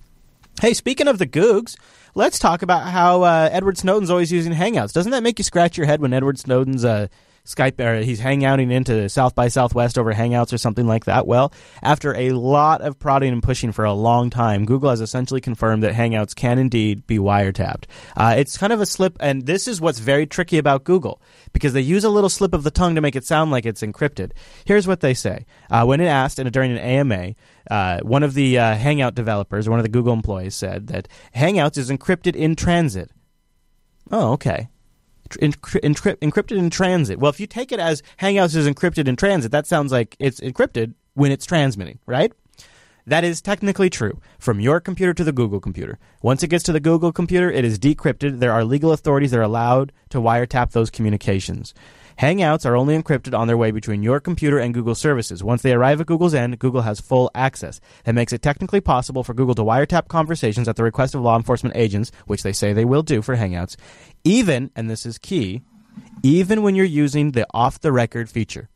Hey, 0.60 0.72
speaking 0.72 1.08
of 1.08 1.18
the 1.18 1.26
Googs, 1.26 1.76
let's 2.14 2.38
talk 2.38 2.62
about 2.62 2.88
how 2.88 3.22
uh, 3.22 3.48
Edward 3.52 3.78
Snowden's 3.78 4.10
always 4.10 4.32
using 4.32 4.52
Hangouts. 4.52 4.92
Doesn't 4.92 5.12
that 5.12 5.22
make 5.22 5.38
you 5.38 5.44
scratch 5.44 5.76
your 5.76 5.86
head 5.86 6.00
when 6.00 6.12
Edward 6.12 6.38
Snowden's 6.38 6.84
uh, 6.84 7.08
Skype 7.46 7.78
or 7.78 8.00
he's 8.00 8.20
hangouting 8.20 8.72
into 8.72 9.06
South 9.10 9.34
by 9.34 9.48
Southwest 9.48 9.98
over 9.98 10.14
Hangouts 10.14 10.52
or 10.52 10.58
something 10.58 10.86
like 10.86 11.04
that. 11.04 11.26
Well, 11.26 11.52
after 11.82 12.16
a 12.16 12.30
lot 12.30 12.80
of 12.80 12.98
prodding 12.98 13.34
and 13.34 13.42
pushing 13.42 13.70
for 13.70 13.84
a 13.84 13.92
long 13.92 14.30
time, 14.30 14.64
Google 14.64 14.88
has 14.88 15.02
essentially 15.02 15.42
confirmed 15.42 15.82
that 15.82 15.92
Hangouts 15.92 16.34
can 16.34 16.58
indeed 16.58 17.06
be 17.06 17.18
wiretapped. 17.18 17.84
Uh, 18.16 18.34
it's 18.38 18.56
kind 18.56 18.72
of 18.72 18.80
a 18.80 18.86
slip, 18.86 19.18
and 19.20 19.44
this 19.44 19.68
is 19.68 19.78
what's 19.78 19.98
very 19.98 20.26
tricky 20.26 20.56
about 20.56 20.84
Google 20.84 21.20
because 21.52 21.74
they 21.74 21.82
use 21.82 22.02
a 22.02 22.08
little 22.08 22.30
slip 22.30 22.54
of 22.54 22.62
the 22.62 22.70
tongue 22.70 22.94
to 22.94 23.02
make 23.02 23.14
it 23.14 23.26
sound 23.26 23.50
like 23.50 23.66
it's 23.66 23.82
encrypted. 23.82 24.32
Here's 24.64 24.86
what 24.86 25.00
they 25.00 25.12
say: 25.12 25.44
uh, 25.70 25.84
when 25.84 26.00
it 26.00 26.06
asked, 26.06 26.38
and 26.38 26.50
during 26.50 26.72
an 26.72 26.78
AMA. 26.78 27.34
Uh, 27.70 27.98
one 28.00 28.22
of 28.22 28.34
the 28.34 28.58
uh, 28.58 28.74
Hangout 28.74 29.14
developers, 29.14 29.70
one 29.70 29.78
of 29.78 29.84
the 29.84 29.88
Google 29.88 30.12
employees, 30.12 30.54
said 30.54 30.88
that 30.88 31.08
Hangouts 31.34 31.78
is 31.78 31.90
encrypted 31.90 32.36
in 32.36 32.56
transit. 32.56 33.10
Oh, 34.10 34.32
okay 34.32 34.68
encrypted 35.38 36.56
in 36.56 36.70
transit. 36.70 37.18
Well, 37.18 37.30
if 37.30 37.40
you 37.40 37.46
take 37.46 37.72
it 37.72 37.80
as 37.80 38.02
Hangouts 38.20 38.56
is 38.56 38.68
encrypted 38.68 39.08
in 39.08 39.16
transit, 39.16 39.52
that 39.52 39.66
sounds 39.66 39.92
like 39.92 40.16
it's 40.18 40.40
encrypted 40.40 40.94
when 41.14 41.32
it's 41.32 41.46
transmitting, 41.46 41.98
right? 42.06 42.32
That 43.06 43.22
is 43.22 43.42
technically 43.42 43.90
true 43.90 44.20
from 44.38 44.60
your 44.60 44.80
computer 44.80 45.12
to 45.12 45.24
the 45.24 45.32
Google 45.32 45.60
computer. 45.60 45.98
Once 46.22 46.42
it 46.42 46.48
gets 46.48 46.64
to 46.64 46.72
the 46.72 46.80
Google 46.80 47.12
computer, 47.12 47.50
it 47.50 47.64
is 47.64 47.78
decrypted. 47.78 48.38
There 48.38 48.52
are 48.52 48.64
legal 48.64 48.92
authorities 48.92 49.30
that 49.32 49.40
are 49.40 49.42
allowed 49.42 49.92
to 50.08 50.18
wiretap 50.18 50.70
those 50.70 50.88
communications. 50.88 51.74
Hangouts 52.18 52.64
are 52.64 52.76
only 52.76 52.96
encrypted 52.96 53.36
on 53.36 53.48
their 53.48 53.56
way 53.56 53.70
between 53.70 54.02
your 54.02 54.20
computer 54.20 54.58
and 54.58 54.72
Google 54.72 54.94
services. 54.94 55.42
Once 55.42 55.62
they 55.62 55.72
arrive 55.72 56.00
at 56.00 56.06
Google's 56.06 56.34
end, 56.34 56.58
Google 56.58 56.82
has 56.82 57.00
full 57.00 57.30
access. 57.34 57.80
That 58.04 58.14
makes 58.14 58.32
it 58.32 58.42
technically 58.42 58.80
possible 58.80 59.24
for 59.24 59.34
Google 59.34 59.54
to 59.56 59.62
wiretap 59.62 60.08
conversations 60.08 60.68
at 60.68 60.76
the 60.76 60.84
request 60.84 61.14
of 61.14 61.22
law 61.22 61.36
enforcement 61.36 61.76
agents, 61.76 62.12
which 62.26 62.42
they 62.42 62.52
say 62.52 62.72
they 62.72 62.84
will 62.84 63.02
do 63.02 63.20
for 63.20 63.36
Hangouts, 63.36 63.76
even, 64.22 64.70
and 64.76 64.88
this 64.88 65.04
is 65.04 65.18
key, 65.18 65.62
even 66.22 66.62
when 66.62 66.74
you're 66.74 66.84
using 66.84 67.32
the 67.32 67.46
off 67.52 67.80
the 67.80 67.92
record 67.92 68.30
feature 68.30 68.68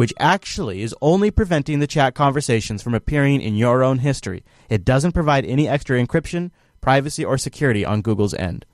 which 0.00 0.14
actually 0.18 0.80
is 0.80 0.94
only 1.02 1.30
preventing 1.30 1.78
the 1.78 1.86
chat 1.86 2.14
conversations 2.14 2.82
from 2.82 2.94
appearing 2.94 3.42
in 3.42 3.54
your 3.54 3.82
own 3.82 3.98
history. 3.98 4.42
It 4.70 4.82
doesn't 4.82 5.12
provide 5.12 5.44
any 5.44 5.68
extra 5.68 6.02
encryption, 6.02 6.52
privacy, 6.80 7.22
or 7.22 7.36
security 7.36 7.84
on 7.84 8.00
Google's 8.00 8.32
end. 8.32 8.64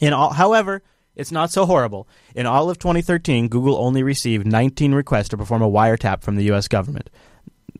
In 0.00 0.12
all, 0.12 0.32
however, 0.34 0.84
it's 1.14 1.32
not 1.32 1.50
so 1.50 1.66
horrible. 1.66 2.08
In 2.34 2.46
all 2.46 2.70
of 2.70 2.78
2013, 2.78 3.48
Google 3.48 3.76
only 3.76 4.02
received 4.02 4.46
19 4.46 4.94
requests 4.94 5.28
to 5.30 5.36
perform 5.36 5.62
a 5.62 5.70
wiretap 5.70 6.22
from 6.22 6.36
the 6.36 6.44
U.S. 6.44 6.68
government. 6.68 7.10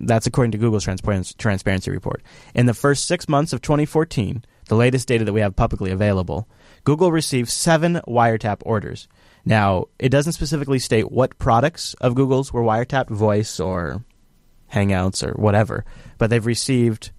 That's 0.00 0.26
according 0.26 0.52
to 0.52 0.58
Google's 0.58 0.84
transparency 0.84 1.90
report. 1.90 2.22
In 2.54 2.66
the 2.66 2.74
first 2.74 3.06
six 3.06 3.28
months 3.28 3.52
of 3.52 3.62
2014, 3.62 4.44
the 4.68 4.74
latest 4.74 5.08
data 5.08 5.24
that 5.24 5.32
we 5.32 5.40
have 5.40 5.56
publicly 5.56 5.90
available, 5.90 6.48
Google 6.84 7.12
received 7.12 7.48
seven 7.48 8.00
wiretap 8.06 8.58
orders. 8.64 9.08
Now, 9.44 9.86
it 9.98 10.08
doesn't 10.08 10.32
specifically 10.32 10.78
state 10.78 11.10
what 11.10 11.38
products 11.38 11.94
of 12.00 12.14
Google's 12.14 12.52
were 12.52 12.62
wiretapped, 12.62 13.10
voice 13.10 13.60
or 13.60 14.04
Hangouts 14.72 15.26
or 15.26 15.32
whatever, 15.40 15.84
but 16.18 16.30
they've 16.30 16.44
received 16.44 17.12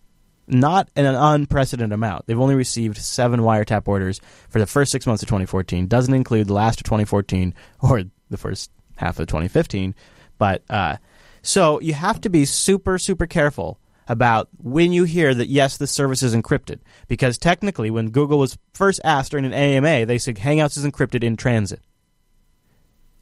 not 0.48 0.90
an 0.96 1.06
unprecedented 1.06 1.94
amount. 1.94 2.26
They've 2.26 2.40
only 2.40 2.56
received 2.56 2.98
seven 2.98 3.42
wiretap 3.42 3.88
orders 3.88 4.20
for 4.50 4.60
the 4.60 4.68
first 4.68 4.92
six 4.92 5.08
months 5.08 5.24
of 5.24 5.28
2014. 5.30 5.88
Doesn't 5.88 6.14
include 6.14 6.48
the 6.48 6.54
last 6.54 6.82
of 6.82 6.86
2014 6.86 7.54
or 7.82 8.04
the 8.30 8.38
first 8.38 8.72
half 8.98 9.20
of 9.20 9.28
2015. 9.28 9.96
But 10.38 10.64
uh, 10.70 10.98
so 11.42 11.80
you 11.82 11.94
have 11.94 12.22
to 12.22 12.30
be 12.30 12.46
super, 12.46 12.98
super 12.98 13.28
careful 13.28 13.80
about 14.08 14.50
when 14.58 14.92
you 14.92 15.06
hear 15.06 15.34
that 15.34 15.48
yes, 15.48 15.78
the 15.78 15.88
service 15.88 16.24
is 16.24 16.36
encrypted, 16.36 16.80
because 17.08 17.38
technically, 17.38 17.90
when 17.90 18.10
Google 18.10 18.40
was 18.40 18.58
first 18.74 19.00
asked 19.04 19.32
during 19.32 19.46
an 19.46 19.54
AMA, 19.54 20.06
they 20.06 20.18
said 20.18 20.38
Hangouts 20.38 20.78
is 20.78 20.86
encrypted 20.86 21.24
in 21.24 21.38
transit. 21.38 21.82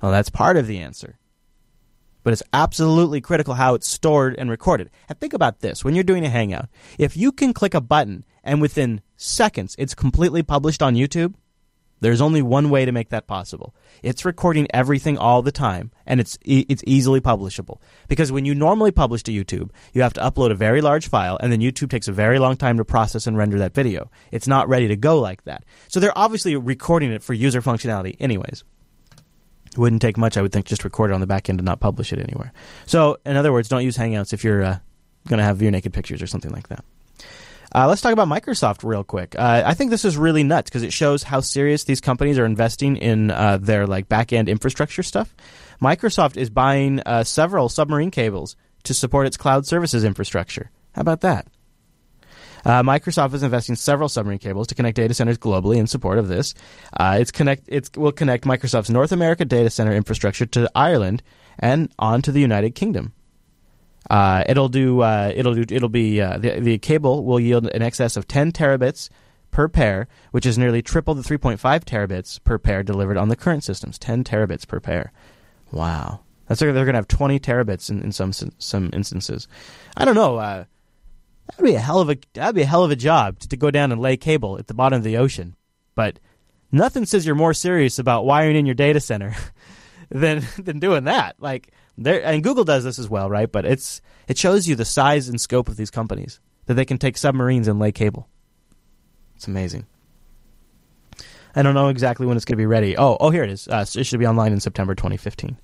Well, 0.02 0.12
that's 0.12 0.30
part 0.30 0.58
of 0.58 0.66
the 0.66 0.80
answer. 0.80 1.20
But 2.24 2.34
it's 2.34 2.44
absolutely 2.54 3.22
critical 3.22 3.56
how 3.56 3.74
it's 3.74 3.88
stored 3.88 4.36
and 4.38 4.50
recorded. 4.50 4.90
And 5.10 5.20
think 5.20 5.34
about 5.34 5.60
this 5.60 5.84
when 5.84 5.96
you're 5.96 6.04
doing 6.04 6.26
a 6.26 6.30
Hangout, 6.30 6.70
if 6.98 7.18
you 7.18 7.32
can 7.32 7.54
click 7.54 7.74
a 7.74 7.82
button 7.82 8.26
and 8.44 8.62
within 8.62 9.02
seconds 9.18 9.76
it's 9.78 9.96
completely 9.96 10.44
published 10.44 10.82
on 10.84 10.96
YouTube, 10.96 11.34
there's 12.02 12.22
only 12.22 12.42
one 12.42 12.72
way 12.72 12.84
to 12.84 12.92
make 12.92 13.10
that 13.10 13.28
possible. 13.28 13.76
It's 14.02 14.26
recording 14.26 14.68
everything 14.74 15.20
all 15.20 15.44
the 15.44 15.52
time, 15.52 15.92
and 16.08 16.20
it's 16.20 16.38
e- 16.44 16.66
it's 16.68 16.84
easily 16.88 17.22
publishable. 17.22 17.80
Because 18.08 18.32
when 18.32 18.44
you 18.44 18.56
normally 18.56 18.92
publish 18.92 19.22
to 19.24 19.32
YouTube, 19.32 19.70
you 19.94 20.02
have 20.02 20.14
to 20.14 20.22
upload 20.22 20.50
a 20.50 20.56
very 20.56 20.82
large 20.82 21.08
file, 21.08 21.38
and 21.40 21.52
then 21.52 21.62
YouTube 21.62 21.92
takes 21.92 22.08
a 22.08 22.12
very 22.12 22.40
long 22.40 22.58
time 22.58 22.78
to 22.78 22.84
process 22.84 23.28
and 23.28 23.38
render 23.38 23.60
that 23.60 23.76
video. 23.76 24.10
It's 24.32 24.48
not 24.48 24.68
ready 24.68 24.88
to 24.88 24.96
go 24.96 25.20
like 25.20 25.44
that. 25.44 25.64
So 25.88 26.00
they're 26.00 26.18
obviously 26.18 26.56
recording 26.56 27.12
it 27.12 27.22
for 27.22 27.36
user 27.36 27.62
functionality, 27.62 28.18
anyways. 28.20 28.64
It 29.72 29.78
wouldn't 29.78 30.02
take 30.02 30.18
much, 30.18 30.38
I 30.38 30.42
would 30.42 30.52
think, 30.52 30.66
just 30.66 30.84
record 30.84 31.12
it 31.12 31.14
on 31.14 31.22
the 31.22 31.28
back 31.28 31.50
end 31.50 31.60
and 31.60 31.66
not 31.66 31.80
publish 31.80 32.12
it 32.12 32.20
anywhere. 32.20 32.52
So, 32.86 33.18
in 33.26 33.38
other 33.38 33.54
words, 33.54 33.70
don't 33.70 33.84
use 33.84 33.98
Hangouts 33.98 34.34
if 34.34 34.44
you're 34.44 34.64
uh, 34.64 34.80
going 35.28 35.38
to 35.38 35.44
have 35.44 35.62
your 35.62 35.72
naked 35.72 35.94
pictures 35.94 36.22
or 36.22 36.28
something 36.28 36.52
like 36.52 36.68
that. 36.68 36.84
Uh, 37.74 37.88
let's 37.88 38.02
talk 38.02 38.12
about 38.12 38.28
Microsoft 38.28 38.84
real 38.84 39.04
quick. 39.04 39.34
Uh, 39.38 39.64
I 39.66 39.74
think 39.74 39.92
this 39.92 40.04
is 40.04 40.18
really 40.18 40.44
nuts 40.44 40.70
because 40.70 40.84
it 40.84 40.92
shows 40.92 41.24
how 41.24 41.40
serious 41.40 41.86
these 41.86 42.02
companies 42.02 42.38
are 42.38 42.46
investing 42.46 42.98
in 42.98 43.32
uh, 43.32 43.58
their 43.62 43.88
like 43.88 44.10
back 44.10 44.34
end 44.34 44.50
infrastructure 44.50 45.04
stuff. 45.04 45.34
Microsoft 45.82 46.36
is 46.36 46.50
buying 46.50 47.00
uh, 47.06 47.24
several 47.24 47.70
submarine 47.70 48.12
cables 48.12 48.58
to 48.84 48.94
support 48.94 49.26
its 49.26 49.38
cloud 49.38 49.66
services 49.66 50.04
infrastructure. 50.04 50.70
How 50.94 51.02
about 51.02 51.22
that? 51.22 51.48
Uh, 52.66 52.84
Microsoft 52.84 53.34
is 53.34 53.44
investing 53.44 53.76
several 53.76 54.10
submarine 54.10 54.40
cables 54.40 54.68
to 54.68 54.76
connect 54.76 54.96
data 54.96 55.14
centers 55.14 55.38
globally 55.38 55.78
in 55.78 55.88
support 55.88 56.18
of 56.18 56.28
this. 56.28 56.54
Uh, 56.98 57.18
it's 57.20 57.32
connect 57.32 57.64
it 57.68 57.96
will 57.98 58.12
connect 58.12 58.46
Microsoft's 58.46 58.90
North 58.90 59.12
America 59.12 59.46
data 59.46 59.70
center 59.70 59.94
infrastructure 59.94 60.46
to 60.46 60.70
Ireland 60.76 61.24
and 61.60 61.92
on 61.98 62.22
to 62.24 62.32
the 62.32 62.42
United 62.42 62.76
Kingdom. 62.76 63.14
Uh, 64.10 64.44
it'll 64.48 64.70
do 64.70 65.02
uh, 65.02 65.32
it'll 65.36 65.54
do 65.54 65.66
it'll 65.70 65.90
be 65.90 66.22
uh, 66.22 66.38
the 66.38 66.60
the 66.60 66.78
cable 66.78 67.24
will 67.24 67.40
yield 67.40 67.68
an 67.68 67.82
excess 67.82 68.18
of 68.18 68.28
10 68.28 68.52
terabits 68.52 69.10
per 69.52 69.68
pair, 69.68 70.08
which 70.32 70.46
is 70.46 70.58
nearly 70.58 70.82
triple 70.82 71.14
the 71.14 71.22
3.5 71.22 71.60
terabits 71.84 72.42
per 72.44 72.58
pair 72.58 72.84
delivered 72.84 73.18
on 73.18 73.30
the 73.30 73.36
current 73.36 73.64
systems. 73.64 74.00
10 74.00 74.24
terabits 74.24 74.68
per 74.68 74.80
pair. 74.80 75.12
Wow. 75.72 76.22
That's 76.48 76.60
they're 76.60 76.74
going 76.74 76.88
to 76.88 76.94
have 76.96 77.08
20 77.08 77.40
terabits 77.40 77.90
in, 77.90 78.02
in 78.02 78.12
some 78.12 78.34
some 78.34 78.90
instances. 78.92 79.48
I 79.96 80.04
don't 80.04 80.16
know. 80.16 80.38
Uh, 80.38 80.66
That'd 81.52 81.66
be 81.66 81.76
a 81.76 81.80
hell 81.80 82.00
of 82.00 82.10
a 82.10 82.18
that'd 82.34 82.56
be 82.56 82.62
a 82.62 82.66
hell 82.66 82.84
of 82.84 82.92
a 82.92 82.96
job 82.96 83.40
to, 83.40 83.58
go 83.58 83.72
down 83.72 83.92
and 83.92 84.02
lay 84.02 84.18
cable 84.18 84.58
at 84.58 84.68
the 84.68 84.74
bottom 84.74 84.98
of 84.98 85.04
the 85.04 85.18
ocean. 85.18 85.56
But 85.96 86.20
nothing 86.72 87.06
says 87.06 87.26
you're 87.26 87.36
more 87.36 87.54
serious 87.54 88.00
about 88.00 88.26
wiring 88.26 88.56
in 88.56 88.66
your 88.66 88.76
data 88.76 89.00
center 89.00 89.36
than 90.10 90.44
than 90.58 90.80
doing 90.80 91.06
that. 91.06 91.36
Like 91.40 91.72
there 91.98 92.24
and 92.24 92.44
Google 92.44 92.64
does 92.64 92.84
this 92.84 93.00
as 93.00 93.10
well, 93.10 93.30
right? 93.30 93.52
But 93.52 93.66
it's 93.66 94.02
it 94.28 94.38
shows 94.38 94.68
you 94.68 94.76
the 94.76 94.86
size 94.86 95.30
and 95.30 95.40
scope 95.40 95.70
of 95.70 95.78
these 95.78 95.92
companies 95.92 96.40
that 96.66 96.76
they 96.76 96.86
can 96.86 96.98
take 96.98 97.18
submarines 97.18 97.68
and 97.68 97.80
lay 97.80 97.92
cable. 97.92 98.28
It's 99.36 99.48
amazing. 99.48 99.86
I 101.56 101.64
don't 101.64 101.74
know 101.74 101.90
exactly 101.90 102.26
when 102.26 102.38
it's 102.38 102.46
going 102.46 102.54
to 102.54 102.62
be 102.62 102.66
ready. 102.66 102.98
Oh, 102.98 103.18
oh, 103.20 103.30
here 103.30 103.44
it 103.44 103.50
is. 103.50 103.68
Uh, 103.68 103.86
it 103.96 104.06
should 104.06 104.20
be 104.20 104.28
online 104.28 104.54
in 104.54 104.60
September 104.60 104.96
2015. 104.96 105.58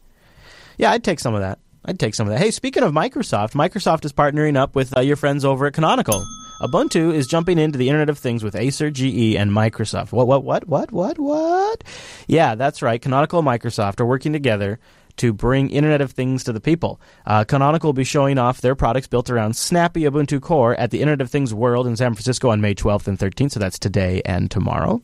Yeah, 0.77 0.91
I'd 0.91 1.03
take 1.03 1.19
some 1.19 1.33
of 1.33 1.41
that. 1.41 1.59
I'd 1.87 1.99
take 1.99 2.15
some 2.15 2.27
of 2.27 2.33
that. 2.33 2.39
Hey, 2.39 2.51
speaking 2.51 2.83
of 2.83 2.91
Microsoft, 2.91 3.53
Microsoft 3.53 4.03
is 4.03 4.11
partnering 4.11 4.57
up 4.57 4.75
with 4.75 4.95
uh, 4.97 4.99
your 4.99 5.15
friends 5.15 5.45
over 5.45 5.67
at 5.67 5.73
Canonical. 5.73 6.21
Ubuntu 6.61 7.13
is 7.13 7.27
jumping 7.27 7.57
into 7.57 7.77
the 7.77 7.87
Internet 7.87 8.09
of 8.09 8.17
Things 8.17 8.43
with 8.43 8.55
Acer, 8.55 8.91
GE, 8.91 9.35
and 9.35 9.51
Microsoft. 9.51 10.11
What, 10.11 10.27
what, 10.27 10.43
what, 10.43 10.67
what, 10.67 10.91
what, 10.91 11.17
what? 11.17 11.83
Yeah, 12.27 12.55
that's 12.55 12.81
right. 12.81 13.01
Canonical 13.01 13.39
and 13.39 13.47
Microsoft 13.47 14.01
are 14.01 14.05
working 14.05 14.33
together 14.33 14.79
to 15.17 15.31
bring 15.31 15.69
Internet 15.69 16.01
of 16.01 16.11
Things 16.11 16.43
to 16.43 16.51
the 16.51 16.59
people. 16.59 16.99
Uh, 17.25 17.45
Canonical 17.45 17.89
will 17.89 17.93
be 17.93 18.03
showing 18.03 18.37
off 18.37 18.59
their 18.59 18.75
products 18.75 19.07
built 19.07 19.29
around 19.29 19.55
Snappy 19.55 20.01
Ubuntu 20.01 20.41
Core 20.41 20.75
at 20.75 20.91
the 20.91 20.99
Internet 20.99 21.21
of 21.21 21.31
Things 21.31 21.53
World 21.53 21.87
in 21.87 21.95
San 21.95 22.13
Francisco 22.13 22.49
on 22.49 22.59
May 22.59 22.75
12th 22.75 23.07
and 23.07 23.17
13th, 23.17 23.51
so 23.51 23.59
that's 23.61 23.79
today 23.79 24.21
and 24.25 24.51
tomorrow. 24.51 25.01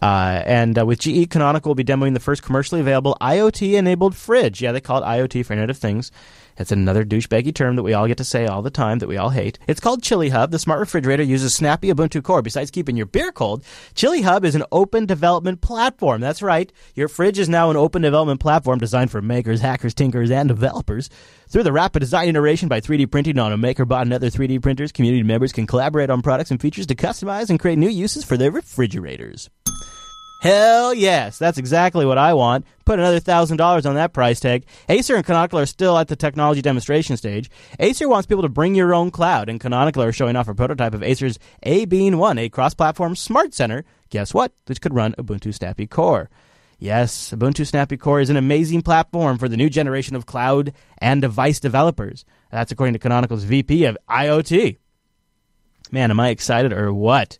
Uh, 0.00 0.42
and 0.46 0.78
uh, 0.78 0.86
with 0.86 1.00
GE, 1.00 1.28
Canonical 1.30 1.70
will 1.70 1.74
be 1.74 1.84
demoing 1.84 2.14
the 2.14 2.20
first 2.20 2.42
commercially 2.42 2.80
available 2.80 3.16
IoT 3.20 3.74
enabled 3.74 4.16
fridge. 4.16 4.62
Yeah, 4.62 4.72
they 4.72 4.80
call 4.80 5.02
it 5.02 5.06
IoT 5.06 5.44
for 5.44 5.52
Internet 5.52 5.70
of 5.70 5.78
Things. 5.78 6.10
It's 6.58 6.72
another 6.72 7.04
douchebaggy 7.04 7.54
term 7.54 7.76
that 7.76 7.82
we 7.82 7.94
all 7.94 8.06
get 8.06 8.18
to 8.18 8.24
say 8.24 8.46
all 8.46 8.62
the 8.62 8.70
time 8.70 8.98
that 8.98 9.08
we 9.08 9.16
all 9.16 9.30
hate. 9.30 9.58
It's 9.66 9.80
called 9.80 10.02
ChillHub. 10.02 10.50
The 10.50 10.58
smart 10.58 10.80
refrigerator 10.80 11.22
uses 11.22 11.54
snappy 11.54 11.88
Ubuntu 11.88 12.22
core. 12.22 12.42
Besides 12.42 12.70
keeping 12.70 12.96
your 12.96 13.06
beer 13.06 13.32
cold, 13.32 13.64
ChillHub 13.94 14.44
is 14.44 14.54
an 14.54 14.64
open 14.70 15.06
development 15.06 15.60
platform. 15.60 16.20
That's 16.20 16.42
right. 16.42 16.72
Your 16.94 17.08
fridge 17.08 17.38
is 17.38 17.48
now 17.48 17.70
an 17.70 17.76
open 17.76 18.02
development 18.02 18.40
platform 18.40 18.78
designed 18.78 19.10
for 19.10 19.22
makers, 19.22 19.60
hackers, 19.60 19.94
tinkers, 19.94 20.30
and 20.30 20.48
developers. 20.48 21.08
Through 21.48 21.64
the 21.64 21.72
rapid 21.72 22.00
design 22.00 22.28
iteration 22.28 22.68
by 22.68 22.80
3D 22.80 23.10
printing 23.10 23.38
on 23.38 23.52
a 23.52 23.58
MakerBot 23.58 24.02
and 24.02 24.12
other 24.12 24.30
3D 24.30 24.62
printers, 24.62 24.92
community 24.92 25.22
members 25.22 25.52
can 25.52 25.66
collaborate 25.66 26.10
on 26.10 26.22
products 26.22 26.50
and 26.50 26.60
features 26.60 26.86
to 26.86 26.94
customize 26.94 27.50
and 27.50 27.60
create 27.60 27.78
new 27.78 27.88
uses 27.88 28.24
for 28.24 28.36
their 28.36 28.50
refrigerators. 28.50 29.50
Hell 30.42 30.92
yes, 30.92 31.38
that's 31.38 31.56
exactly 31.56 32.04
what 32.04 32.18
I 32.18 32.34
want. 32.34 32.66
Put 32.84 32.98
another 32.98 33.20
thousand 33.20 33.58
dollars 33.58 33.86
on 33.86 33.94
that 33.94 34.12
price 34.12 34.40
tag. 34.40 34.66
Acer 34.88 35.14
and 35.14 35.24
Canonical 35.24 35.60
are 35.60 35.66
still 35.66 35.96
at 35.96 36.08
the 36.08 36.16
technology 36.16 36.60
demonstration 36.60 37.16
stage. 37.16 37.48
Acer 37.78 38.08
wants 38.08 38.26
people 38.26 38.42
to 38.42 38.48
bring 38.48 38.74
your 38.74 38.92
own 38.92 39.12
cloud, 39.12 39.48
and 39.48 39.60
Canonical 39.60 40.02
are 40.02 40.10
showing 40.10 40.34
off 40.34 40.48
a 40.48 40.54
prototype 40.54 40.94
of 40.94 41.02
Acer's 41.04 41.38
aBeing 41.64 42.16
One, 42.16 42.38
a 42.38 42.48
cross-platform 42.48 43.14
smart 43.14 43.54
center. 43.54 43.84
Guess 44.10 44.34
what? 44.34 44.52
Which 44.66 44.80
could 44.80 44.94
run 44.94 45.14
Ubuntu 45.16 45.54
Snappy 45.54 45.86
Core. 45.86 46.28
Yes, 46.80 47.30
Ubuntu 47.30 47.64
Snappy 47.64 47.96
Core 47.96 48.20
is 48.20 48.28
an 48.28 48.36
amazing 48.36 48.82
platform 48.82 49.38
for 49.38 49.48
the 49.48 49.56
new 49.56 49.70
generation 49.70 50.16
of 50.16 50.26
cloud 50.26 50.72
and 50.98 51.22
device 51.22 51.60
developers. 51.60 52.24
That's 52.50 52.72
according 52.72 52.94
to 52.94 52.98
Canonical's 52.98 53.44
VP 53.44 53.84
of 53.84 53.96
IoT. 54.10 54.78
Man, 55.92 56.10
am 56.10 56.18
I 56.18 56.30
excited 56.30 56.72
or 56.72 56.92
what? 56.92 57.38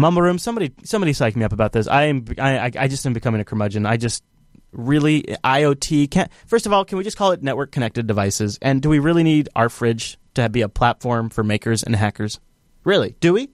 Mumble 0.00 0.22
Room, 0.22 0.38
somebody 0.38 0.72
somebody 0.82 1.12
psych 1.12 1.36
me 1.36 1.44
up 1.44 1.52
about 1.52 1.72
this. 1.72 1.86
I 1.86 2.04
am 2.04 2.24
I 2.38 2.70
I 2.76 2.88
just 2.88 3.06
am 3.06 3.12
becoming 3.12 3.40
a 3.40 3.44
curmudgeon. 3.44 3.86
I 3.86 3.96
just 3.96 4.24
really 4.72 5.22
IoT 5.44 6.10
can't. 6.10 6.30
First 6.46 6.66
of 6.66 6.72
all, 6.72 6.84
can 6.84 6.98
we 6.98 7.04
just 7.04 7.16
call 7.16 7.32
it 7.32 7.42
network 7.42 7.70
connected 7.72 8.06
devices? 8.06 8.58
And 8.62 8.80
do 8.80 8.88
we 8.88 8.98
really 8.98 9.22
need 9.22 9.48
our 9.54 9.68
fridge 9.68 10.18
to 10.34 10.48
be 10.48 10.62
a 10.62 10.68
platform 10.68 11.28
for 11.28 11.44
makers 11.44 11.82
and 11.82 11.94
hackers? 11.94 12.40
Really? 12.84 13.14
Do 13.20 13.34
we? 13.34 13.50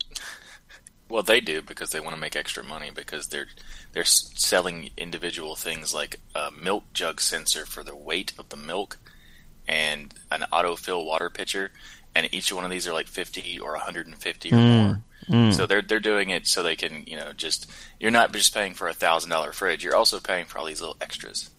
Well, 1.09 1.23
they 1.23 1.41
do 1.41 1.63
because 1.63 1.91
they 1.91 2.01
want 2.01 2.15
to 2.15 2.21
make 2.21 2.37
extra 2.37 2.65
money 2.65 2.91
because 2.95 3.29
they're 3.29 3.49
they're 3.93 4.05
selling 4.05 4.91
individual 4.97 5.57
things 5.57 5.95
like 5.95 6.21
a 6.35 6.51
milk 6.51 6.85
jug 6.93 7.21
sensor 7.21 7.67
for 7.67 7.83
the 7.83 7.97
weight 7.97 8.33
of 8.39 8.49
the 8.49 8.57
milk 8.57 8.99
and 9.69 10.15
an 10.31 10.45
autofill 10.53 11.05
water 11.05 11.31
pitcher, 11.31 11.73
and 12.15 12.33
each 12.33 12.53
one 12.53 12.65
of 12.65 12.71
these 12.71 12.87
are 12.87 12.93
like 12.93 13.09
fifty 13.09 13.59
or 13.59 13.73
one 13.73 13.81
hundred 13.81 14.07
and 14.07 14.17
fifty 14.17 14.51
or 14.51 14.57
mm. 14.57 14.87
more. 14.87 15.03
Mm. 15.29 15.53
So 15.53 15.67
they're 15.67 15.83
they're 15.83 16.01
doing 16.01 16.31
it 16.31 16.47
so 16.47 16.63
they 16.63 16.77
can 16.77 17.05
you 17.07 17.17
know 17.17 17.33
just 17.33 17.71
you're 17.99 18.11
not 18.11 18.33
just 18.33 18.55
paying 18.55 18.75
for 18.75 18.89
a 18.89 18.95
thousand 18.95 19.31
dollar 19.31 19.53
fridge, 19.53 19.85
you're 19.85 19.97
also 19.97 20.21
paying 20.21 20.45
for 20.45 20.59
all 20.59 20.67
these 20.67 20.81
little 20.81 20.97
extras. 21.01 21.51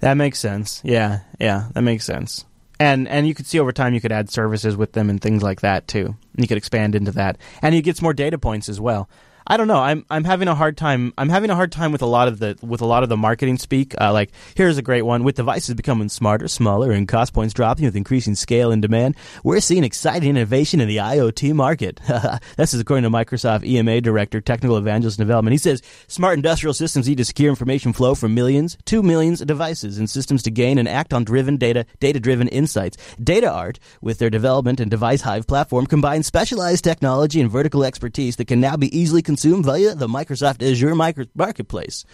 That 0.00 0.14
makes 0.14 0.38
sense. 0.38 0.80
Yeah, 0.84 1.20
yeah, 1.40 1.68
that 1.74 1.82
makes 1.82 2.04
sense. 2.04 2.44
And 2.80 3.06
and 3.08 3.26
you 3.26 3.34
could 3.34 3.46
see 3.46 3.60
over 3.60 3.72
time 3.72 3.94
you 3.94 4.00
could 4.00 4.12
add 4.12 4.30
services 4.30 4.76
with 4.76 4.92
them 4.92 5.08
and 5.08 5.20
things 5.20 5.42
like 5.42 5.60
that 5.60 5.86
too. 5.86 6.16
You 6.36 6.48
could 6.48 6.58
expand 6.58 6.94
into 6.94 7.12
that, 7.12 7.38
and 7.62 7.74
you 7.74 7.82
get 7.82 7.96
some 7.96 8.04
more 8.04 8.14
data 8.14 8.38
points 8.38 8.68
as 8.68 8.80
well. 8.80 9.08
I 9.46 9.58
don't 9.58 9.68
know. 9.68 9.78
I'm 9.78 10.06
I'm 10.08 10.24
having 10.24 10.48
a 10.48 10.54
hard 10.54 10.78
time. 10.78 11.12
I'm 11.18 11.28
having 11.28 11.50
a 11.50 11.54
hard 11.54 11.70
time 11.70 11.92
with 11.92 12.00
a 12.00 12.06
lot 12.06 12.28
of 12.28 12.38
the 12.38 12.56
with 12.62 12.80
a 12.80 12.86
lot 12.86 13.02
of 13.02 13.10
the 13.10 13.16
marketing 13.16 13.58
speak. 13.58 13.94
Uh, 14.00 14.10
like 14.10 14.30
here's 14.54 14.78
a 14.78 14.82
great 14.82 15.02
one: 15.02 15.22
with 15.22 15.36
devices 15.36 15.74
becoming 15.74 16.08
smarter, 16.08 16.48
smaller, 16.48 16.92
and 16.92 17.06
cost 17.06 17.34
points 17.34 17.52
dropping 17.52 17.84
with 17.84 17.94
increasing 17.94 18.34
scale 18.34 18.72
and 18.72 18.80
demand, 18.80 19.16
we're 19.42 19.60
seeing 19.60 19.84
exciting 19.84 20.30
innovation 20.30 20.80
in 20.80 20.88
the 20.88 20.96
IoT 20.96 21.52
market. 21.52 22.00
this 22.56 22.72
is 22.72 22.80
according 22.80 23.02
to 23.02 23.10
Microsoft 23.10 23.66
EMA 23.66 24.00
Director, 24.00 24.40
Technical 24.40 24.78
Evangelist 24.78 25.18
Development. 25.18 25.52
He 25.52 25.58
says 25.58 25.82
smart 26.08 26.38
industrial 26.38 26.72
systems 26.72 27.06
need 27.06 27.18
to 27.18 27.24
secure 27.24 27.50
information 27.50 27.92
flow 27.92 28.14
from 28.14 28.34
millions 28.34 28.78
to 28.86 29.02
millions 29.02 29.42
of 29.42 29.46
devices 29.46 29.98
and 29.98 30.08
systems 30.08 30.42
to 30.44 30.50
gain 30.50 30.78
and 30.78 30.88
act 30.88 31.12
on 31.12 31.22
driven 31.22 31.58
data, 31.58 31.84
data 32.00 32.18
driven 32.18 32.48
insights. 32.48 32.96
Data 33.22 33.52
Art, 33.52 33.78
with 34.00 34.18
their 34.18 34.30
development 34.30 34.80
and 34.80 34.90
Device 34.90 35.20
Hive 35.20 35.46
platform, 35.46 35.84
combines 35.84 36.26
specialized 36.26 36.82
technology 36.82 37.42
and 37.42 37.50
vertical 37.50 37.84
expertise 37.84 38.36
that 38.36 38.46
can 38.46 38.60
now 38.60 38.76
be 38.76 38.96
easily 38.96 39.22
via 39.36 39.94
the 39.94 40.08
Microsoft 40.08 40.68
Azure 40.68 40.94
micro- 40.94 41.26
marketplace. 41.34 42.04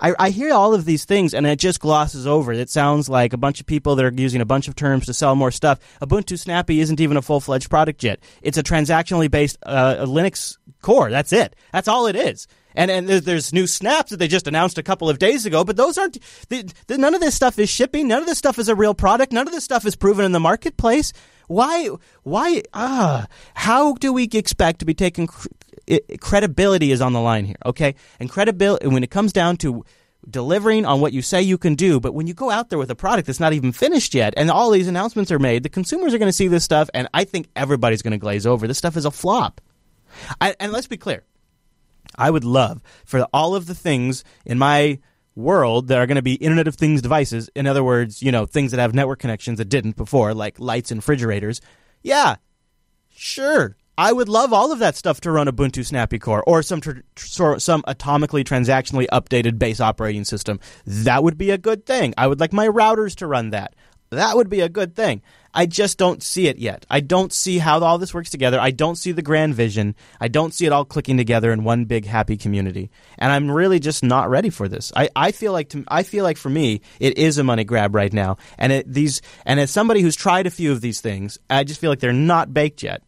I, 0.00 0.14
I, 0.18 0.30
hear 0.30 0.52
all 0.52 0.74
of 0.74 0.84
these 0.84 1.04
things 1.04 1.34
and 1.34 1.46
it 1.46 1.58
just 1.58 1.80
glosses 1.80 2.26
over. 2.26 2.52
It 2.52 2.70
sounds 2.70 3.08
like 3.08 3.32
a 3.32 3.36
bunch 3.36 3.60
of 3.60 3.66
people 3.66 3.96
that 3.96 4.04
are 4.04 4.12
using 4.14 4.40
a 4.40 4.46
bunch 4.46 4.68
of 4.68 4.76
terms 4.76 5.06
to 5.06 5.14
sell 5.14 5.34
more 5.34 5.50
stuff. 5.50 5.80
Ubuntu 6.00 6.38
Snappy 6.38 6.80
isn't 6.80 7.00
even 7.00 7.16
a 7.16 7.22
full 7.22 7.40
fledged 7.40 7.68
product 7.68 8.04
yet. 8.04 8.20
It's 8.40 8.58
a 8.58 8.62
transactionally 8.62 9.30
based 9.30 9.58
uh, 9.64 10.04
Linux 10.06 10.56
core. 10.82 11.10
That's 11.10 11.32
it. 11.32 11.56
That's 11.72 11.88
all 11.88 12.06
it 12.06 12.14
is. 12.14 12.46
And 12.74 12.92
and 12.92 13.08
there's, 13.08 13.22
there's, 13.22 13.52
new 13.52 13.66
snaps 13.66 14.10
that 14.10 14.18
they 14.18 14.28
just 14.28 14.46
announced 14.46 14.78
a 14.78 14.84
couple 14.84 15.10
of 15.10 15.18
days 15.18 15.46
ago, 15.46 15.64
but 15.64 15.76
those 15.76 15.98
aren't. 15.98 16.18
None 16.88 17.14
of 17.14 17.20
this 17.20 17.34
stuff 17.34 17.58
is 17.58 17.68
shipping. 17.68 18.06
None 18.06 18.20
of 18.20 18.26
this 18.26 18.38
stuff 18.38 18.58
is 18.58 18.68
a 18.68 18.74
real 18.76 18.94
product. 18.94 19.32
None 19.32 19.48
of 19.48 19.52
this 19.52 19.64
stuff 19.64 19.84
is 19.84 19.96
proven 19.96 20.24
in 20.24 20.30
the 20.30 20.38
marketplace. 20.38 21.12
Why? 21.48 21.88
Why? 22.22 22.62
Ah, 22.72 23.26
how 23.54 23.94
do 23.94 24.12
we 24.12 24.28
expect 24.32 24.78
to 24.78 24.84
be 24.84 24.94
taken? 24.94 25.28
It, 25.86 26.20
credibility 26.20 26.92
is 26.92 27.00
on 27.00 27.12
the 27.12 27.20
line 27.20 27.44
here, 27.44 27.56
okay? 27.66 27.94
And 28.20 28.30
credibility 28.30 28.86
when 28.86 29.04
it 29.04 29.10
comes 29.10 29.32
down 29.32 29.56
to 29.58 29.84
delivering 30.28 30.84
on 30.84 31.00
what 31.00 31.12
you 31.12 31.22
say 31.22 31.40
you 31.40 31.58
can 31.58 31.74
do, 31.74 32.00
but 32.00 32.12
when 32.12 32.26
you 32.26 32.34
go 32.34 32.50
out 32.50 32.70
there 32.70 32.78
with 32.78 32.90
a 32.90 32.94
product 32.94 33.26
that's 33.26 33.40
not 33.40 33.52
even 33.52 33.72
finished 33.72 34.14
yet, 34.14 34.34
and 34.36 34.50
all 34.50 34.70
these 34.70 34.88
announcements 34.88 35.30
are 35.30 35.38
made, 35.38 35.62
the 35.62 35.68
consumers 35.68 36.12
are 36.12 36.18
going 36.18 36.28
to 36.28 36.32
see 36.32 36.48
this 36.48 36.64
stuff, 36.64 36.90
and 36.92 37.08
I 37.14 37.24
think 37.24 37.48
everybody's 37.54 38.02
going 38.02 38.12
to 38.12 38.18
glaze 38.18 38.46
over. 38.46 38.66
This 38.66 38.78
stuff 38.78 38.96
is 38.96 39.04
a 39.04 39.10
flop. 39.10 39.60
I, 40.40 40.54
and 40.58 40.72
let's 40.72 40.86
be 40.86 40.96
clear. 40.96 41.24
I 42.16 42.30
would 42.30 42.44
love 42.44 42.82
for 43.04 43.26
all 43.32 43.54
of 43.54 43.66
the 43.66 43.74
things 43.74 44.24
in 44.44 44.58
my 44.58 44.98
world 45.36 45.88
that 45.88 45.98
are 45.98 46.06
going 46.06 46.16
to 46.16 46.22
be 46.22 46.34
Internet 46.34 46.66
of 46.66 46.74
Things 46.74 47.00
devices. 47.00 47.48
In 47.54 47.66
other 47.66 47.84
words, 47.84 48.22
you 48.22 48.32
know, 48.32 48.44
things 48.44 48.72
that 48.72 48.80
have 48.80 48.94
network 48.94 49.20
connections 49.20 49.58
that 49.58 49.68
didn't 49.68 49.96
before, 49.96 50.34
like 50.34 50.58
lights 50.58 50.90
and 50.90 50.98
refrigerators. 50.98 51.60
Yeah, 52.02 52.36
sure. 53.10 53.76
I 53.98 54.12
would 54.12 54.28
love 54.28 54.52
all 54.52 54.70
of 54.70 54.78
that 54.78 54.94
stuff 54.94 55.20
to 55.22 55.32
run 55.32 55.48
Ubuntu 55.48 55.84
Snappy 55.84 56.20
Core 56.20 56.44
or 56.46 56.62
some 56.62 56.80
tr- 56.80 57.00
some 57.16 57.82
atomically 57.82 58.44
transactionally 58.44 59.06
updated 59.12 59.58
base 59.58 59.80
operating 59.80 60.22
system. 60.22 60.60
That 60.86 61.24
would 61.24 61.36
be 61.36 61.50
a 61.50 61.58
good 61.58 61.84
thing. 61.84 62.14
I 62.16 62.28
would 62.28 62.38
like 62.38 62.52
my 62.52 62.68
routers 62.68 63.16
to 63.16 63.26
run 63.26 63.50
that. 63.50 63.74
That 64.10 64.36
would 64.36 64.48
be 64.48 64.60
a 64.60 64.68
good 64.68 64.94
thing. 64.94 65.20
I 65.52 65.66
just 65.66 65.98
don't 65.98 66.22
see 66.22 66.46
it 66.46 66.58
yet. 66.58 66.86
I 66.88 67.00
don't 67.00 67.32
see 67.32 67.58
how 67.58 67.80
all 67.80 67.98
this 67.98 68.14
works 68.14 68.30
together. 68.30 68.60
I 68.60 68.70
don't 68.70 68.94
see 68.94 69.10
the 69.10 69.20
grand 69.20 69.56
vision. 69.56 69.96
I 70.20 70.28
don't 70.28 70.54
see 70.54 70.64
it 70.64 70.72
all 70.72 70.84
clicking 70.84 71.16
together 71.16 71.52
in 71.52 71.64
one 71.64 71.84
big 71.84 72.06
happy 72.06 72.36
community. 72.36 72.92
And 73.18 73.32
I'm 73.32 73.50
really 73.50 73.80
just 73.80 74.04
not 74.04 74.30
ready 74.30 74.50
for 74.50 74.68
this. 74.68 74.92
I, 74.94 75.08
I 75.16 75.32
feel 75.32 75.52
like 75.52 75.70
to, 75.70 75.84
I 75.88 76.04
feel 76.04 76.22
like 76.22 76.36
for 76.36 76.50
me 76.50 76.82
it 77.00 77.18
is 77.18 77.36
a 77.36 77.44
money 77.44 77.64
grab 77.64 77.96
right 77.96 78.12
now. 78.12 78.36
And 78.58 78.72
it, 78.72 78.92
these 78.92 79.22
and 79.44 79.58
as 79.58 79.72
somebody 79.72 80.02
who's 80.02 80.14
tried 80.14 80.46
a 80.46 80.50
few 80.50 80.70
of 80.70 80.80
these 80.80 81.00
things, 81.00 81.38
I 81.50 81.64
just 81.64 81.80
feel 81.80 81.90
like 81.90 81.98
they're 81.98 82.12
not 82.12 82.54
baked 82.54 82.84
yet. 82.84 83.02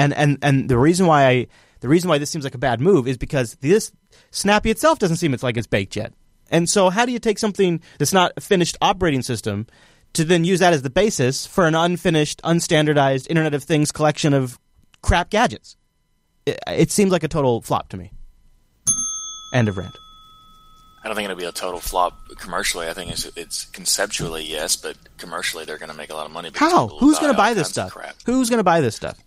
And 0.00 0.14
and 0.14 0.38
and 0.40 0.68
the 0.70 0.78
reason 0.78 1.06
why 1.06 1.26
I 1.26 1.46
the 1.80 1.88
reason 1.88 2.08
why 2.08 2.16
this 2.16 2.30
seems 2.30 2.44
like 2.44 2.54
a 2.54 2.58
bad 2.58 2.80
move 2.80 3.06
is 3.06 3.18
because 3.18 3.54
this 3.56 3.92
Snappy 4.30 4.70
itself 4.70 4.98
doesn't 4.98 5.18
seem 5.18 5.34
it's 5.34 5.42
like 5.42 5.58
it's 5.58 5.66
baked 5.66 5.94
yet. 5.94 6.14
And 6.50 6.68
so 6.68 6.88
how 6.88 7.04
do 7.04 7.12
you 7.12 7.18
take 7.18 7.38
something 7.38 7.82
that's 7.98 8.12
not 8.12 8.32
a 8.36 8.40
finished 8.40 8.78
operating 8.80 9.22
system 9.22 9.66
to 10.14 10.24
then 10.24 10.42
use 10.42 10.60
that 10.60 10.72
as 10.72 10.82
the 10.82 10.90
basis 10.90 11.46
for 11.46 11.66
an 11.66 11.74
unfinished, 11.74 12.40
unstandardized 12.42 13.28
Internet 13.28 13.54
of 13.54 13.62
Things 13.62 13.92
collection 13.92 14.32
of 14.32 14.58
crap 15.02 15.30
gadgets. 15.30 15.76
It, 16.46 16.58
it 16.66 16.90
seems 16.90 17.12
like 17.12 17.22
a 17.22 17.28
total 17.28 17.60
flop 17.60 17.90
to 17.90 17.96
me. 17.96 18.10
End 19.54 19.68
of 19.68 19.76
rant. 19.76 19.96
I 21.04 21.08
don't 21.08 21.14
think 21.16 21.26
it'll 21.26 21.38
be 21.38 21.44
a 21.44 21.52
total 21.52 21.80
flop 21.80 22.18
commercially. 22.38 22.88
I 22.88 22.92
think 22.92 23.12
it's, 23.12 23.24
it's 23.36 23.66
conceptually 23.66 24.44
yes, 24.44 24.76
but 24.76 24.96
commercially 25.18 25.64
they're 25.64 25.78
going 25.78 25.90
to 25.90 25.96
make 25.96 26.10
a 26.10 26.14
lot 26.14 26.26
of 26.26 26.32
money. 26.32 26.50
How? 26.54 26.88
Who's 26.88 27.18
going 27.18 27.32
to 27.32 27.36
buy 27.36 27.54
this 27.54 27.68
stuff? 27.68 27.96
Who's 28.26 28.50
going 28.50 28.58
to 28.58 28.64
buy 28.64 28.80
this 28.80 28.96
stuff? 28.96 29.18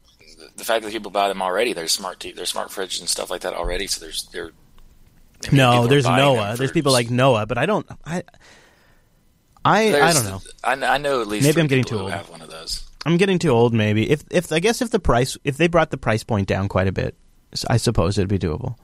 The, 0.55 0.63
fact 0.63 0.83
that 0.83 0.91
people 0.91 1.11
buy 1.11 1.27
them 1.27 1.41
already, 1.41 1.73
they're 1.73 1.87
smart, 1.87 2.19
t- 2.19 2.31
they're 2.31 2.45
smart 2.45 2.69
fridges 2.69 2.99
and 2.99 3.09
stuff 3.09 3.29
like 3.29 3.41
that 3.41 3.53
already. 3.53 3.87
So 3.87 3.99
there's 4.03 4.23
they're. 4.31 4.51
no, 5.51 5.87
there's 5.87 6.05
Noah. 6.05 6.55
There's 6.57 6.71
people 6.71 6.91
like 6.91 7.09
Noah, 7.09 7.45
but 7.45 7.57
I 7.57 7.65
don't. 7.65 7.85
I 8.05 8.23
I 9.65 9.91
There's, 9.91 10.03
I 10.03 10.13
don't 10.13 10.25
know. 10.25 10.41
I, 10.63 10.95
I 10.95 10.97
know 10.97 11.21
at 11.21 11.27
least 11.27 11.45
maybe 11.45 11.61
I'm 11.61 11.67
getting 11.67 11.85
too 11.85 11.99
old. 11.99 12.11
Have 12.11 12.29
one 12.29 12.41
of 12.41 12.49
those. 12.49 12.83
I'm 13.05 13.17
getting 13.17 13.39
too 13.39 13.49
old. 13.49 13.73
Maybe 13.73 14.09
if 14.09 14.23
if 14.29 14.51
I 14.51 14.59
guess 14.59 14.81
if 14.81 14.89
the 14.91 14.99
price 14.99 15.37
if 15.43 15.57
they 15.57 15.67
brought 15.67 15.91
the 15.91 15.97
price 15.97 16.23
point 16.23 16.47
down 16.47 16.67
quite 16.67 16.87
a 16.87 16.91
bit, 16.91 17.15
I 17.69 17.77
suppose 17.77 18.17
it'd 18.17 18.29
be 18.29 18.39
doable. 18.39 18.75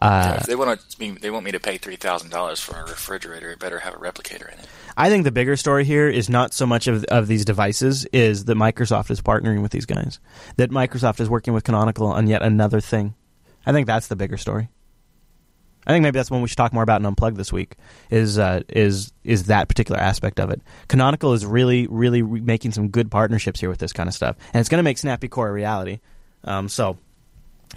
Uh, 0.00 0.32
yeah, 0.32 0.36
if 0.36 0.46
they 0.46 0.56
want 0.56 0.80
to, 0.80 1.14
they 1.20 1.30
want 1.30 1.44
me 1.44 1.52
to 1.52 1.60
pay 1.60 1.78
three 1.78 1.96
thousand 1.96 2.30
dollars 2.30 2.60
for 2.60 2.76
a 2.76 2.82
refrigerator. 2.82 3.50
It 3.50 3.58
better 3.58 3.78
have 3.78 3.94
a 3.94 3.98
replicator 3.98 4.52
in 4.52 4.58
it. 4.58 4.66
I 4.96 5.08
think 5.08 5.24
the 5.24 5.32
bigger 5.32 5.56
story 5.56 5.84
here 5.84 6.08
is 6.08 6.28
not 6.28 6.52
so 6.52 6.66
much 6.66 6.86
of 6.88 7.04
of 7.04 7.28
these 7.28 7.44
devices 7.44 8.04
is 8.06 8.46
that 8.46 8.56
Microsoft 8.56 9.10
is 9.10 9.20
partnering 9.20 9.62
with 9.62 9.70
these 9.70 9.86
guys. 9.86 10.18
That 10.56 10.70
Microsoft 10.70 11.20
is 11.20 11.28
working 11.28 11.54
with 11.54 11.64
Canonical 11.64 12.08
on 12.08 12.26
yet 12.26 12.42
another 12.42 12.80
thing. 12.80 13.14
I 13.66 13.72
think 13.72 13.86
that's 13.86 14.08
the 14.08 14.16
bigger 14.16 14.36
story. 14.36 14.68
I 15.86 15.92
think 15.92 16.02
maybe 16.02 16.18
that's 16.18 16.30
one 16.30 16.40
we 16.42 16.48
should 16.48 16.56
talk 16.56 16.72
more 16.72 16.82
about 16.82 17.00
in 17.00 17.06
Unplugged 17.06 17.36
this 17.36 17.52
week. 17.52 17.76
Is 18.10 18.38
uh, 18.38 18.62
is 18.68 19.12
is 19.22 19.44
that 19.44 19.68
particular 19.68 20.00
aspect 20.00 20.40
of 20.40 20.50
it? 20.50 20.62
Canonical 20.88 21.34
is 21.34 21.44
really 21.44 21.86
really 21.88 22.22
re- 22.22 22.40
making 22.40 22.72
some 22.72 22.88
good 22.88 23.10
partnerships 23.10 23.60
here 23.60 23.68
with 23.68 23.78
this 23.78 23.92
kind 23.92 24.08
of 24.08 24.14
stuff, 24.14 24.36
and 24.52 24.60
it's 24.60 24.68
going 24.68 24.78
to 24.78 24.84
make 24.84 24.98
Snappy 24.98 25.28
Core 25.28 25.48
a 25.48 25.52
reality. 25.52 26.00
Um, 26.44 26.68
so 26.68 26.98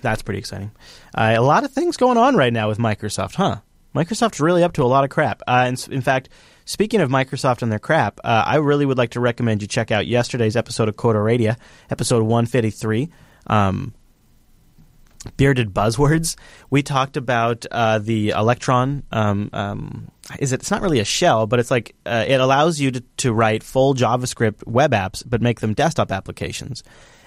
that's 0.02 0.22
pretty 0.22 0.40
exciting. 0.40 0.72
Uh, 1.16 1.36
a 1.38 1.42
lot 1.42 1.64
of 1.64 1.72
things 1.72 1.98
going 1.98 2.18
on 2.18 2.36
right 2.36 2.54
now 2.54 2.68
with 2.68 2.78
Microsoft, 2.78 3.36
huh? 3.36 3.58
Microsoft's 3.96 4.40
really 4.40 4.64
up 4.64 4.74
to 4.74 4.84
a 4.84 4.86
lot 4.86 5.04
of 5.04 5.10
crap. 5.10 5.42
Uh, 5.48 5.66
and 5.68 5.88
in 5.92 6.02
fact, 6.02 6.30
speaking 6.66 7.02
of 7.02 7.10
Microsoft 7.10 7.62
and 7.62 7.72
their 7.72 7.80
crap, 7.80 8.20
uh, 8.24 8.44
I 8.46 8.58
really 8.58 8.86
would 8.86 8.98
like 8.98 9.12
to 9.12 9.20
recommend 9.20 9.62
you 9.62 9.68
check 9.68 9.92
out 9.92 10.08
yesterday's 10.08 10.56
episode 10.56 10.88
of 10.88 10.96
Coder 10.96 11.24
Radio, 11.24 11.56
episode 11.90 12.24
153. 12.24 13.10
Um, 13.48 13.94
bearded 15.36 15.74
buzzwords. 15.74 16.36
We 16.70 16.84
talked 16.84 17.18
about 17.18 17.66
uh, 17.72 18.00
the 18.00 18.30
Electron. 18.30 19.04
Um, 19.12 19.50
um, 19.52 20.12
is 20.40 20.54
it? 20.54 20.62
It's 20.62 20.72
not 20.72 20.82
really 20.82 21.00
a 21.00 21.06
shell, 21.06 21.48
but 21.48 21.60
it's 21.60 21.72
like 21.72 21.96
uh, 22.06 22.26
it 22.28 22.40
allows 22.40 22.80
you 22.80 22.92
to, 22.92 23.04
to 23.18 23.34
write 23.34 23.64
full 23.64 23.94
JavaScript 23.94 24.66
web 24.68 24.92
apps, 24.92 25.24
but 25.26 25.42
make 25.42 25.60
them 25.60 25.74
desktop 25.74 26.12
applications. 26.12 26.84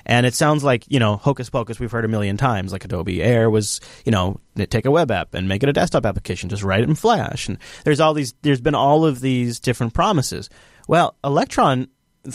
And 0.07 0.27
it 0.27 0.35
sounds 0.35 0.65
like 0.65 0.85
you 0.89 0.99
know 0.99 1.17
hocus 1.17 1.51
pocus 1.51 1.79
we've 1.79 1.91
heard 1.91 2.05
a 2.05 2.09
million 2.09 2.37
times. 2.37 2.73
Like 2.73 2.85
Adobe 2.85 3.23
Air 3.23 3.51
was, 3.51 3.81
you 4.05 4.13
know, 4.13 4.41
take 4.69 4.87
a 4.87 4.91
web 4.91 5.11
app 5.11 5.35
and 5.35 5.49
make 5.49 5.63
it 5.63 5.69
a 5.69 5.73
desktop 5.73 6.07
application. 6.07 6.49
Just 6.49 6.63
write 6.63 6.81
it 6.81 6.89
in 6.89 6.95
Flash. 6.95 7.49
And 7.49 7.59
there's 7.85 8.01
all 8.01 8.15
these. 8.15 8.35
There's 8.43 8.61
been 8.61 8.75
all 8.75 9.05
of 9.05 9.21
these 9.21 9.61
different 9.61 9.95
promises. 9.95 10.49
Well, 10.89 11.17
Electron. 11.25 11.89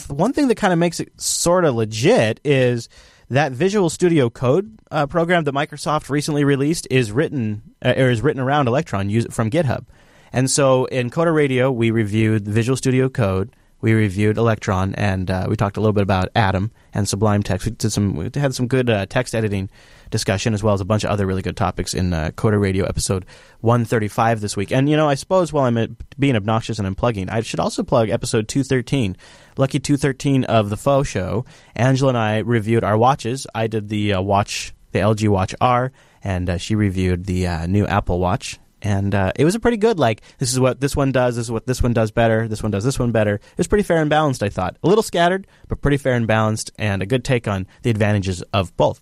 One 0.08 0.34
thing 0.34 0.48
that 0.48 0.56
kind 0.56 0.74
of 0.74 0.80
makes 0.80 1.00
it 1.00 1.10
sort 1.22 1.64
of 1.64 1.76
legit 1.76 2.40
is 2.44 2.90
that 3.30 3.52
Visual 3.52 3.90
Studio 3.90 4.30
Code 4.30 4.80
uh, 4.92 5.08
program 5.08 5.44
that 5.44 5.54
Microsoft 5.54 6.10
recently 6.10 6.44
released 6.44 6.88
is 6.90 7.12
written 7.12 7.62
uh, 7.84 7.94
or 7.96 8.10
is 8.10 8.22
written 8.22 8.42
around 8.42 8.68
Electron 8.68 9.10
use, 9.10 9.28
from 9.32 9.50
GitHub. 9.50 9.86
And 10.32 10.50
so 10.50 10.86
in 10.86 11.10
Coder 11.10 11.34
Radio, 11.34 11.72
we 11.72 11.92
reviewed 11.92 12.48
Visual 12.48 12.76
Studio 12.76 13.10
Code, 13.10 13.56
we 13.86 13.94
reviewed 13.94 14.40
Electron, 14.40 14.96
and 14.96 15.30
uh, 15.30 15.46
we 15.48 15.56
talked 15.56 15.78
a 15.78 15.80
little 15.80 15.94
bit 15.94 16.02
about 16.02 16.30
Atom 16.34 16.72
and 16.92 17.08
Sublime 17.08 17.44
Text. 17.44 17.68
We 17.68 17.72
did 17.72 17.92
some, 17.92 18.16
we 18.16 18.32
had 18.34 18.56
some 18.56 18.66
good 18.66 18.90
uh, 18.90 19.06
text 19.06 19.36
editing 19.36 19.70
discussion 20.10 20.56
as 20.56 20.64
well 20.64 20.74
as 20.74 20.82
a 20.82 20.86
bunch 20.86 21.04
of 21.04 21.12
other 21.12 21.28
really 21.28 21.44
good 21.44 21.56
topics 21.56 21.94
in 21.94 22.12
uh, 22.12 22.32
Coder 22.32 22.60
Radio 22.60 22.86
episode 22.86 23.28
135 23.62 24.42
this 24.42 24.58
week. 24.58 24.72
And 24.72 24.90
you 24.90 24.98
know, 24.98 25.08
I 25.08 25.14
suppose 25.14 25.54
while 25.54 25.66
I'm 25.66 25.98
being 26.18 26.36
obnoxious 26.36 26.80
and 26.80 26.98
unplugging, 26.98 27.30
I 27.30 27.42
should 27.42 27.60
also 27.60 27.84
plug 27.84 28.10
episode 28.10 28.48
213 28.48 29.16
Lucky 29.56 29.80
213 29.80 30.46
of 30.46 30.72
the 30.72 30.78
Faux 30.78 31.08
Show, 31.08 31.46
Angela 31.76 32.10
and 32.10 32.18
I 32.18 32.40
reviewed 32.40 32.84
our 32.84 32.98
watches. 32.98 33.46
I 33.54 33.68
did 33.68 33.90
the 33.90 34.14
uh, 34.14 34.22
watch, 34.24 34.74
the 34.94 35.00
LG 35.00 35.30
Watch 35.30 35.54
R, 35.62 35.92
and 36.24 36.50
uh, 36.50 36.58
she 36.58 36.74
reviewed 36.74 37.26
the 37.26 37.46
uh, 37.46 37.68
new 37.68 37.86
Apple 37.86 38.20
Watch. 38.20 38.58
And 38.82 39.16
uh, 39.16 39.32
it 39.36 39.46
was 39.46 39.56
a 39.56 39.60
pretty 39.60 39.78
good, 39.78 39.98
like, 39.98 40.22
this 40.38 40.52
is 40.52 40.60
what 40.60 40.80
this 40.80 40.96
one 40.96 41.12
does, 41.12 41.36
this 41.38 41.46
is 41.46 41.52
what 41.52 41.66
this 41.66 41.82
one 41.82 41.94
does 41.94 42.12
better, 42.12 42.48
this 42.48 42.62
one 42.62 42.72
does 42.72 42.84
this 42.84 43.00
one 43.00 43.12
better. 43.12 43.36
It 43.36 43.58
was 43.58 43.68
pretty 43.68 43.84
fair 43.84 43.98
and 43.98 44.10
balanced, 44.10 44.44
I 44.44 44.50
thought. 44.50 44.78
A 44.84 44.88
little 44.88 45.04
scattered, 45.04 45.48
but 45.68 45.82
pretty 45.82 45.98
fair 45.98 46.14
and 46.14 46.28
balanced, 46.28 46.72
and 46.78 47.02
a 47.02 47.06
good 47.06 47.24
take 47.24 47.48
on 47.48 47.68
the 47.82 47.90
advantages 47.90 48.42
of 48.54 48.76
both. 48.78 49.02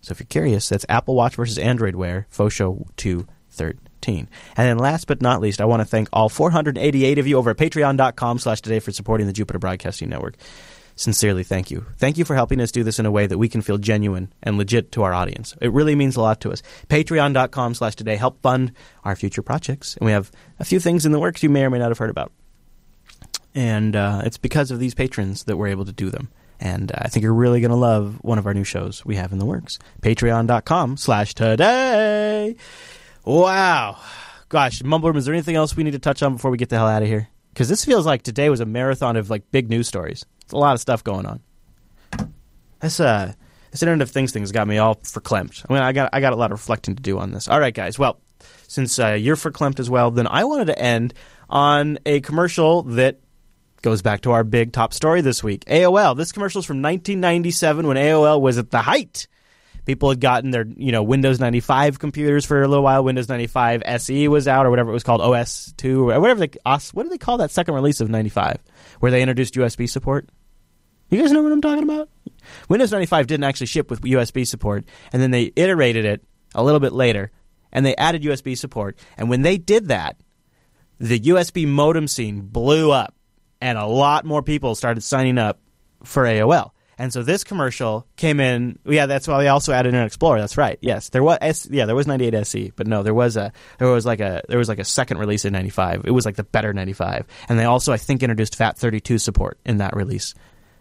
So 0.00 0.12
if 0.12 0.20
you're 0.20 0.26
curious, 0.26 0.68
that's 0.68 0.86
Apple 0.88 1.14
Watch 1.14 1.36
versus 1.36 1.58
Android 1.58 1.94
Wear, 1.94 2.26
Faux 2.30 2.52
Show 2.54 2.86
213. 2.96 4.28
And 4.56 4.68
then 4.68 4.78
last 4.78 5.06
but 5.06 5.20
not 5.20 5.40
least, 5.40 5.60
I 5.60 5.66
want 5.66 5.80
to 5.80 5.84
thank 5.84 6.08
all 6.12 6.28
488 6.28 7.18
of 7.18 7.26
you 7.26 7.36
over 7.36 7.50
at 7.50 7.58
patreon.com 7.58 8.38
slash 8.38 8.62
today 8.62 8.80
for 8.80 8.92
supporting 8.92 9.26
the 9.26 9.32
Jupiter 9.32 9.58
Broadcasting 9.58 10.08
Network. 10.08 10.36
Sincerely 10.96 11.44
thank 11.44 11.70
you. 11.70 11.86
Thank 11.98 12.18
you 12.18 12.24
for 12.24 12.34
helping 12.34 12.60
us 12.60 12.72
do 12.72 12.84
this 12.84 12.98
in 12.98 13.06
a 13.06 13.10
way 13.10 13.26
that 13.26 13.38
we 13.38 13.48
can 13.48 13.62
feel 13.62 13.78
genuine 13.78 14.32
and 14.42 14.58
legit 14.58 14.92
to 14.92 15.02
our 15.02 15.12
audience. 15.12 15.54
It 15.60 15.72
really 15.72 15.94
means 15.94 16.16
a 16.16 16.20
lot 16.20 16.40
to 16.42 16.50
us. 16.50 16.62
Patreon.com 16.88 17.74
slash 17.74 17.96
today. 17.96 18.16
Help 18.16 18.40
fund 18.42 18.72
our 19.04 19.16
future 19.16 19.42
projects. 19.42 19.96
And 19.96 20.06
we 20.06 20.12
have 20.12 20.30
a 20.58 20.64
few 20.64 20.80
things 20.80 21.06
in 21.06 21.12
the 21.12 21.20
works 21.20 21.42
you 21.42 21.50
may 21.50 21.64
or 21.64 21.70
may 21.70 21.78
not 21.78 21.88
have 21.88 21.98
heard 21.98 22.10
about. 22.10 22.32
And 23.54 23.96
uh, 23.96 24.22
it's 24.24 24.38
because 24.38 24.70
of 24.70 24.78
these 24.78 24.94
patrons 24.94 25.44
that 25.44 25.56
we're 25.56 25.68
able 25.68 25.84
to 25.84 25.92
do 25.92 26.10
them. 26.10 26.30
And 26.60 26.92
uh, 26.92 26.98
I 27.02 27.08
think 27.08 27.22
you're 27.22 27.34
really 27.34 27.60
going 27.60 27.70
to 27.70 27.76
love 27.76 28.18
one 28.22 28.38
of 28.38 28.46
our 28.46 28.54
new 28.54 28.64
shows 28.64 29.04
we 29.04 29.16
have 29.16 29.32
in 29.32 29.38
the 29.38 29.46
works. 29.46 29.78
Patreon.com 30.02 30.96
slash 30.98 31.34
today. 31.34 32.56
Wow. 33.24 33.98
Gosh, 34.48 34.82
Mumbler, 34.82 35.16
is 35.16 35.24
there 35.24 35.34
anything 35.34 35.56
else 35.56 35.76
we 35.76 35.84
need 35.84 35.92
to 35.92 35.98
touch 35.98 36.22
on 36.22 36.34
before 36.34 36.50
we 36.50 36.58
get 36.58 36.68
the 36.68 36.76
hell 36.76 36.88
out 36.88 37.02
of 37.02 37.08
here? 37.08 37.28
Because 37.52 37.68
this 37.68 37.84
feels 37.84 38.06
like 38.06 38.22
today 38.22 38.48
was 38.50 38.60
a 38.60 38.66
marathon 38.66 39.16
of 39.16 39.30
like 39.30 39.50
big 39.50 39.70
news 39.70 39.88
stories. 39.88 40.24
It's 40.50 40.54
a 40.56 40.58
lot 40.58 40.74
of 40.74 40.80
stuff 40.80 41.04
going 41.04 41.26
on. 41.26 41.40
This 42.80 42.98
uh, 42.98 43.34
this 43.70 43.84
Internet 43.84 44.02
of 44.02 44.10
Things 44.10 44.32
thing's 44.32 44.50
got 44.50 44.66
me 44.66 44.78
all 44.78 44.96
verklempt. 44.96 45.64
I 45.70 45.72
mean, 45.72 45.80
I 45.80 45.92
got 45.92 46.10
I 46.12 46.20
got 46.20 46.32
a 46.32 46.36
lot 46.36 46.50
of 46.50 46.58
reflecting 46.58 46.96
to 46.96 47.02
do 47.02 47.20
on 47.20 47.30
this. 47.30 47.46
All 47.46 47.60
right, 47.60 47.72
guys. 47.72 48.00
Well, 48.00 48.20
since 48.66 48.98
uh, 48.98 49.12
you're 49.12 49.36
verklempt 49.36 49.78
as 49.78 49.88
well, 49.88 50.10
then 50.10 50.26
I 50.26 50.42
wanted 50.42 50.64
to 50.64 50.76
end 50.76 51.14
on 51.48 52.00
a 52.04 52.18
commercial 52.18 52.82
that 52.82 53.20
goes 53.82 54.02
back 54.02 54.22
to 54.22 54.32
our 54.32 54.42
big 54.42 54.72
top 54.72 54.92
story 54.92 55.20
this 55.20 55.40
week. 55.44 55.64
AOL. 55.66 56.16
This 56.16 56.32
commercial 56.32 56.58
is 56.58 56.66
from 56.66 56.82
1997 56.82 57.86
when 57.86 57.96
AOL 57.96 58.40
was 58.40 58.58
at 58.58 58.72
the 58.72 58.82
height. 58.82 59.28
People 59.86 60.08
had 60.08 60.20
gotten 60.20 60.50
their, 60.50 60.66
you 60.66 60.90
know, 60.90 61.04
Windows 61.04 61.38
95 61.38 62.00
computers 62.00 62.44
for 62.44 62.60
a 62.60 62.66
little 62.66 62.82
while. 62.82 63.04
Windows 63.04 63.28
95 63.28 63.84
SE 63.86 64.26
was 64.26 64.48
out, 64.48 64.66
or 64.66 64.70
whatever 64.70 64.90
it 64.90 64.94
was 64.94 65.04
called, 65.04 65.20
OS 65.20 65.72
2, 65.76 66.10
or 66.10 66.20
whatever 66.20 66.40
they, 66.40 66.50
what 66.64 67.04
do 67.04 67.08
they 67.08 67.18
call 67.18 67.38
that 67.38 67.52
second 67.52 67.74
release 67.74 68.00
of 68.00 68.10
95, 68.10 68.58
where 68.98 69.12
they 69.12 69.22
introduced 69.22 69.54
USB 69.54 69.88
support? 69.88 70.28
You 71.10 71.20
guys 71.20 71.32
know 71.32 71.42
what 71.42 71.52
I'm 71.52 71.60
talking 71.60 71.84
about? 71.84 72.08
Windows 72.68 72.92
95 72.92 73.26
didn't 73.26 73.44
actually 73.44 73.66
ship 73.66 73.90
with 73.90 74.00
USB 74.02 74.46
support, 74.46 74.84
and 75.12 75.20
then 75.20 75.30
they 75.30 75.52
iterated 75.56 76.04
it 76.04 76.24
a 76.54 76.62
little 76.62 76.80
bit 76.80 76.92
later, 76.92 77.30
and 77.72 77.84
they 77.84 77.96
added 77.96 78.22
USB 78.22 78.56
support. 78.56 78.98
And 79.16 79.28
when 79.28 79.42
they 79.42 79.58
did 79.58 79.88
that, 79.88 80.16
the 80.98 81.18
USB 81.18 81.66
modem 81.66 82.06
scene 82.06 82.42
blew 82.42 82.90
up 82.92 83.14
and 83.60 83.78
a 83.78 83.86
lot 83.86 84.24
more 84.24 84.42
people 84.42 84.74
started 84.74 85.02
signing 85.02 85.38
up 85.38 85.60
for 86.04 86.24
AOL. 86.24 86.70
And 86.98 87.10
so 87.10 87.22
this 87.22 87.44
commercial 87.44 88.06
came 88.16 88.40
in. 88.40 88.78
Yeah, 88.84 89.06
that's 89.06 89.26
why 89.26 89.42
they 89.42 89.48
also 89.48 89.72
added 89.72 89.88
Internet 89.88 90.08
Explorer. 90.08 90.38
That's 90.38 90.58
right. 90.58 90.78
Yes, 90.82 91.08
there 91.08 91.22
was. 91.22 91.66
Yeah, 91.70 91.86
there 91.86 91.94
was 91.94 92.06
98 92.06 92.34
SE, 92.34 92.72
but 92.76 92.86
no, 92.86 93.02
there 93.02 93.14
was 93.14 93.38
a 93.38 93.52
there 93.78 93.88
was 93.88 94.04
like 94.04 94.20
a 94.20 94.42
there 94.50 94.58
was 94.58 94.68
like 94.68 94.78
a 94.78 94.84
second 94.84 95.16
release 95.16 95.46
in 95.46 95.54
95. 95.54 96.02
It 96.04 96.10
was 96.10 96.26
like 96.26 96.36
the 96.36 96.44
better 96.44 96.74
95, 96.74 97.26
and 97.48 97.58
they 97.58 97.64
also 97.64 97.94
I 97.94 97.96
think 97.96 98.22
introduced 98.22 98.58
FAT32 98.58 99.18
support 99.18 99.58
in 99.64 99.78
that 99.78 99.96
release. 99.96 100.34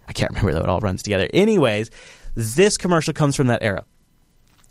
I 0.09 0.13
can't 0.13 0.31
remember 0.31 0.53
though. 0.53 0.63
It 0.63 0.69
all 0.69 0.79
runs 0.79 1.03
together. 1.03 1.29
Anyways, 1.33 1.91
this 2.35 2.77
commercial 2.77 3.13
comes 3.13 3.35
from 3.35 3.47
that 3.47 3.61
era 3.61 3.85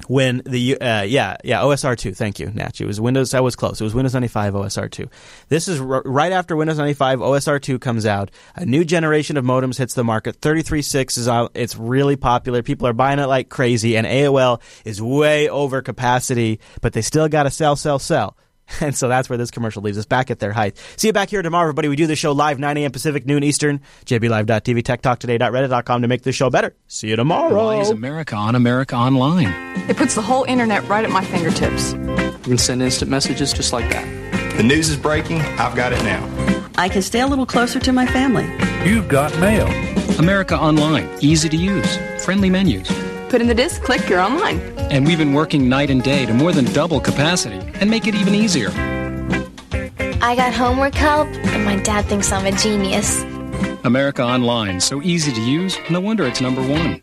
when 0.09 0.43
the 0.45 0.81
uh, 0.81 1.03
yeah 1.03 1.37
yeah 1.45 1.61
OSR 1.61 1.97
two. 1.97 2.13
Thank 2.13 2.41
you, 2.41 2.51
Natch. 2.51 2.81
It 2.81 2.87
was 2.87 3.01
Windows. 3.01 3.35
I 3.35 3.41
was 3.41 3.55
close. 3.57 3.81
It 3.81 3.85
was 3.85 3.95
Windows 3.95 4.15
ninety 4.15 4.29
five 4.29 4.55
OSR 4.55 4.91
two. 4.91 5.09
This 5.49 5.69
is 5.69 5.81
r- 5.81 6.03
right 6.05 6.33
after 6.33 6.57
Windows 6.57 6.79
ninety 6.79 6.95
five 6.95 7.21
OSR 7.21 7.63
two 7.63 7.79
comes 7.79 8.05
out. 8.05 8.33
A 8.57 8.67
new 8.67 8.85
generation 8.85 9.37
of 9.37 9.45
modems 9.45 9.79
hits 9.79 9.95
the 9.95 10.05
market. 10.05 10.37
Thirty 10.37 10.63
three 10.63 10.83
six 10.83 11.17
is 11.17 11.29
out. 11.29 11.53
It's 11.55 11.77
really 11.77 12.17
popular. 12.17 12.63
People 12.65 12.89
are 12.89 12.93
buying 12.93 13.21
it 13.21 13.27
like 13.27 13.49
crazy, 13.49 13.97
and 13.97 14.07
AOL 14.07 14.61
is 14.85 15.01
way 15.01 15.49
over 15.49 15.83
capacity, 15.83 16.59
but 16.81 16.93
they 16.93 17.03
still 17.03 17.29
got 17.29 17.45
to 17.45 17.51
sell, 17.51 17.77
sell, 17.77 18.01
sell. 18.01 18.37
And 18.81 18.97
so 18.97 19.09
that's 19.09 19.29
where 19.29 19.37
this 19.37 19.51
commercial 19.51 19.83
leaves 19.83 19.99
us 19.99 20.07
back 20.07 20.31
at 20.31 20.39
their 20.39 20.53
height. 20.53 20.77
See 20.97 21.09
you 21.09 21.13
back 21.13 21.31
here 21.31 21.43
tomorrow, 21.43 21.65
everybody. 21.65 21.89
We 21.89 21.97
do 21.97 22.07
this 22.07 22.19
show 22.19 22.33
live 22.33 22.59
9 22.59 22.77
a.m. 22.77 22.93
Pacific, 22.93 23.27
noon 23.27 23.43
Eastern. 23.43 23.81
JBLive.tv, 24.07 24.83
TechTalkToday.reddit.com 24.83 26.03
to 26.03 26.09
make 26.09 26.23
the 26.23 26.33
show 26.33 26.49
better. 26.51 26.75
See 26.87 27.09
you 27.09 27.17
tomorrow. 27.17 27.55
Why 27.55 27.81
is 27.81 27.91
America 27.91 28.37
on 28.37 28.55
America 28.55 28.95
Online? 28.95 29.49
It 29.89 29.97
puts 29.97 30.15
the 30.15 30.23
whole 30.23 30.45
internet 30.45 30.87
right 30.89 31.05
at 31.05 31.11
my 31.11 31.25
fingertips. 31.25 31.93
You 31.93 32.41
can 32.43 32.59
send 32.59 32.83
instant 32.83 33.11
messages 33.11 33.53
just 33.53 33.73
like 33.73 33.91
that. 33.91 34.57
The 34.57 34.63
news 34.63 34.89
is 34.89 34.97
breaking. 34.97 35.41
I've 35.41 35.77
got 35.77 35.93
it 35.93 36.03
now. 36.05 36.23
I 36.77 36.89
can 36.89 37.03
stay 37.03 37.21
a 37.21 37.27
little 37.27 37.47
closer 37.47 37.81
to 37.81 37.93
my 37.93 38.07
family. 38.07 38.47
You've 38.89 39.09
got 39.09 39.37
mail. 39.41 39.67
America 40.19 40.59
Online. 40.59 41.09
Easy 41.21 41.49
to 41.49 41.57
use. 41.57 41.97
Friendly 42.25 42.51
menus. 42.51 42.89
Put 43.31 43.43
in 43.43 43.47
the 43.47 43.55
disk, 43.55 43.83
click, 43.83 44.09
you're 44.09 44.21
online. 44.21 44.59
And 44.91 45.07
we've 45.07 45.19
been 45.19 45.35
working 45.35 45.69
night 45.69 45.91
and 45.91 46.03
day 46.03 46.25
to 46.25 46.33
more 46.33 46.53
than 46.53 46.65
double 46.73 47.01
capacity 47.01 47.61
and 47.81 47.91
make 47.91 48.07
it 48.07 48.15
even 48.15 48.35
easier. 48.35 48.71
I 50.21 50.35
got 50.35 50.55
homework 50.55 50.95
help, 50.95 51.29
and 51.29 51.65
my 51.65 51.77
dad 51.83 52.07
thinks 52.07 52.33
I'm 52.33 52.47
a 52.47 52.53
genius. 52.53 53.23
America 53.85 54.23
Online. 54.23 54.81
So 54.81 55.03
easy 55.03 55.33
to 55.33 55.41
use, 55.41 55.79
no 55.91 56.01
wonder 56.01 56.27
it's 56.27 56.41
number 56.41 56.63
one. 56.63 57.03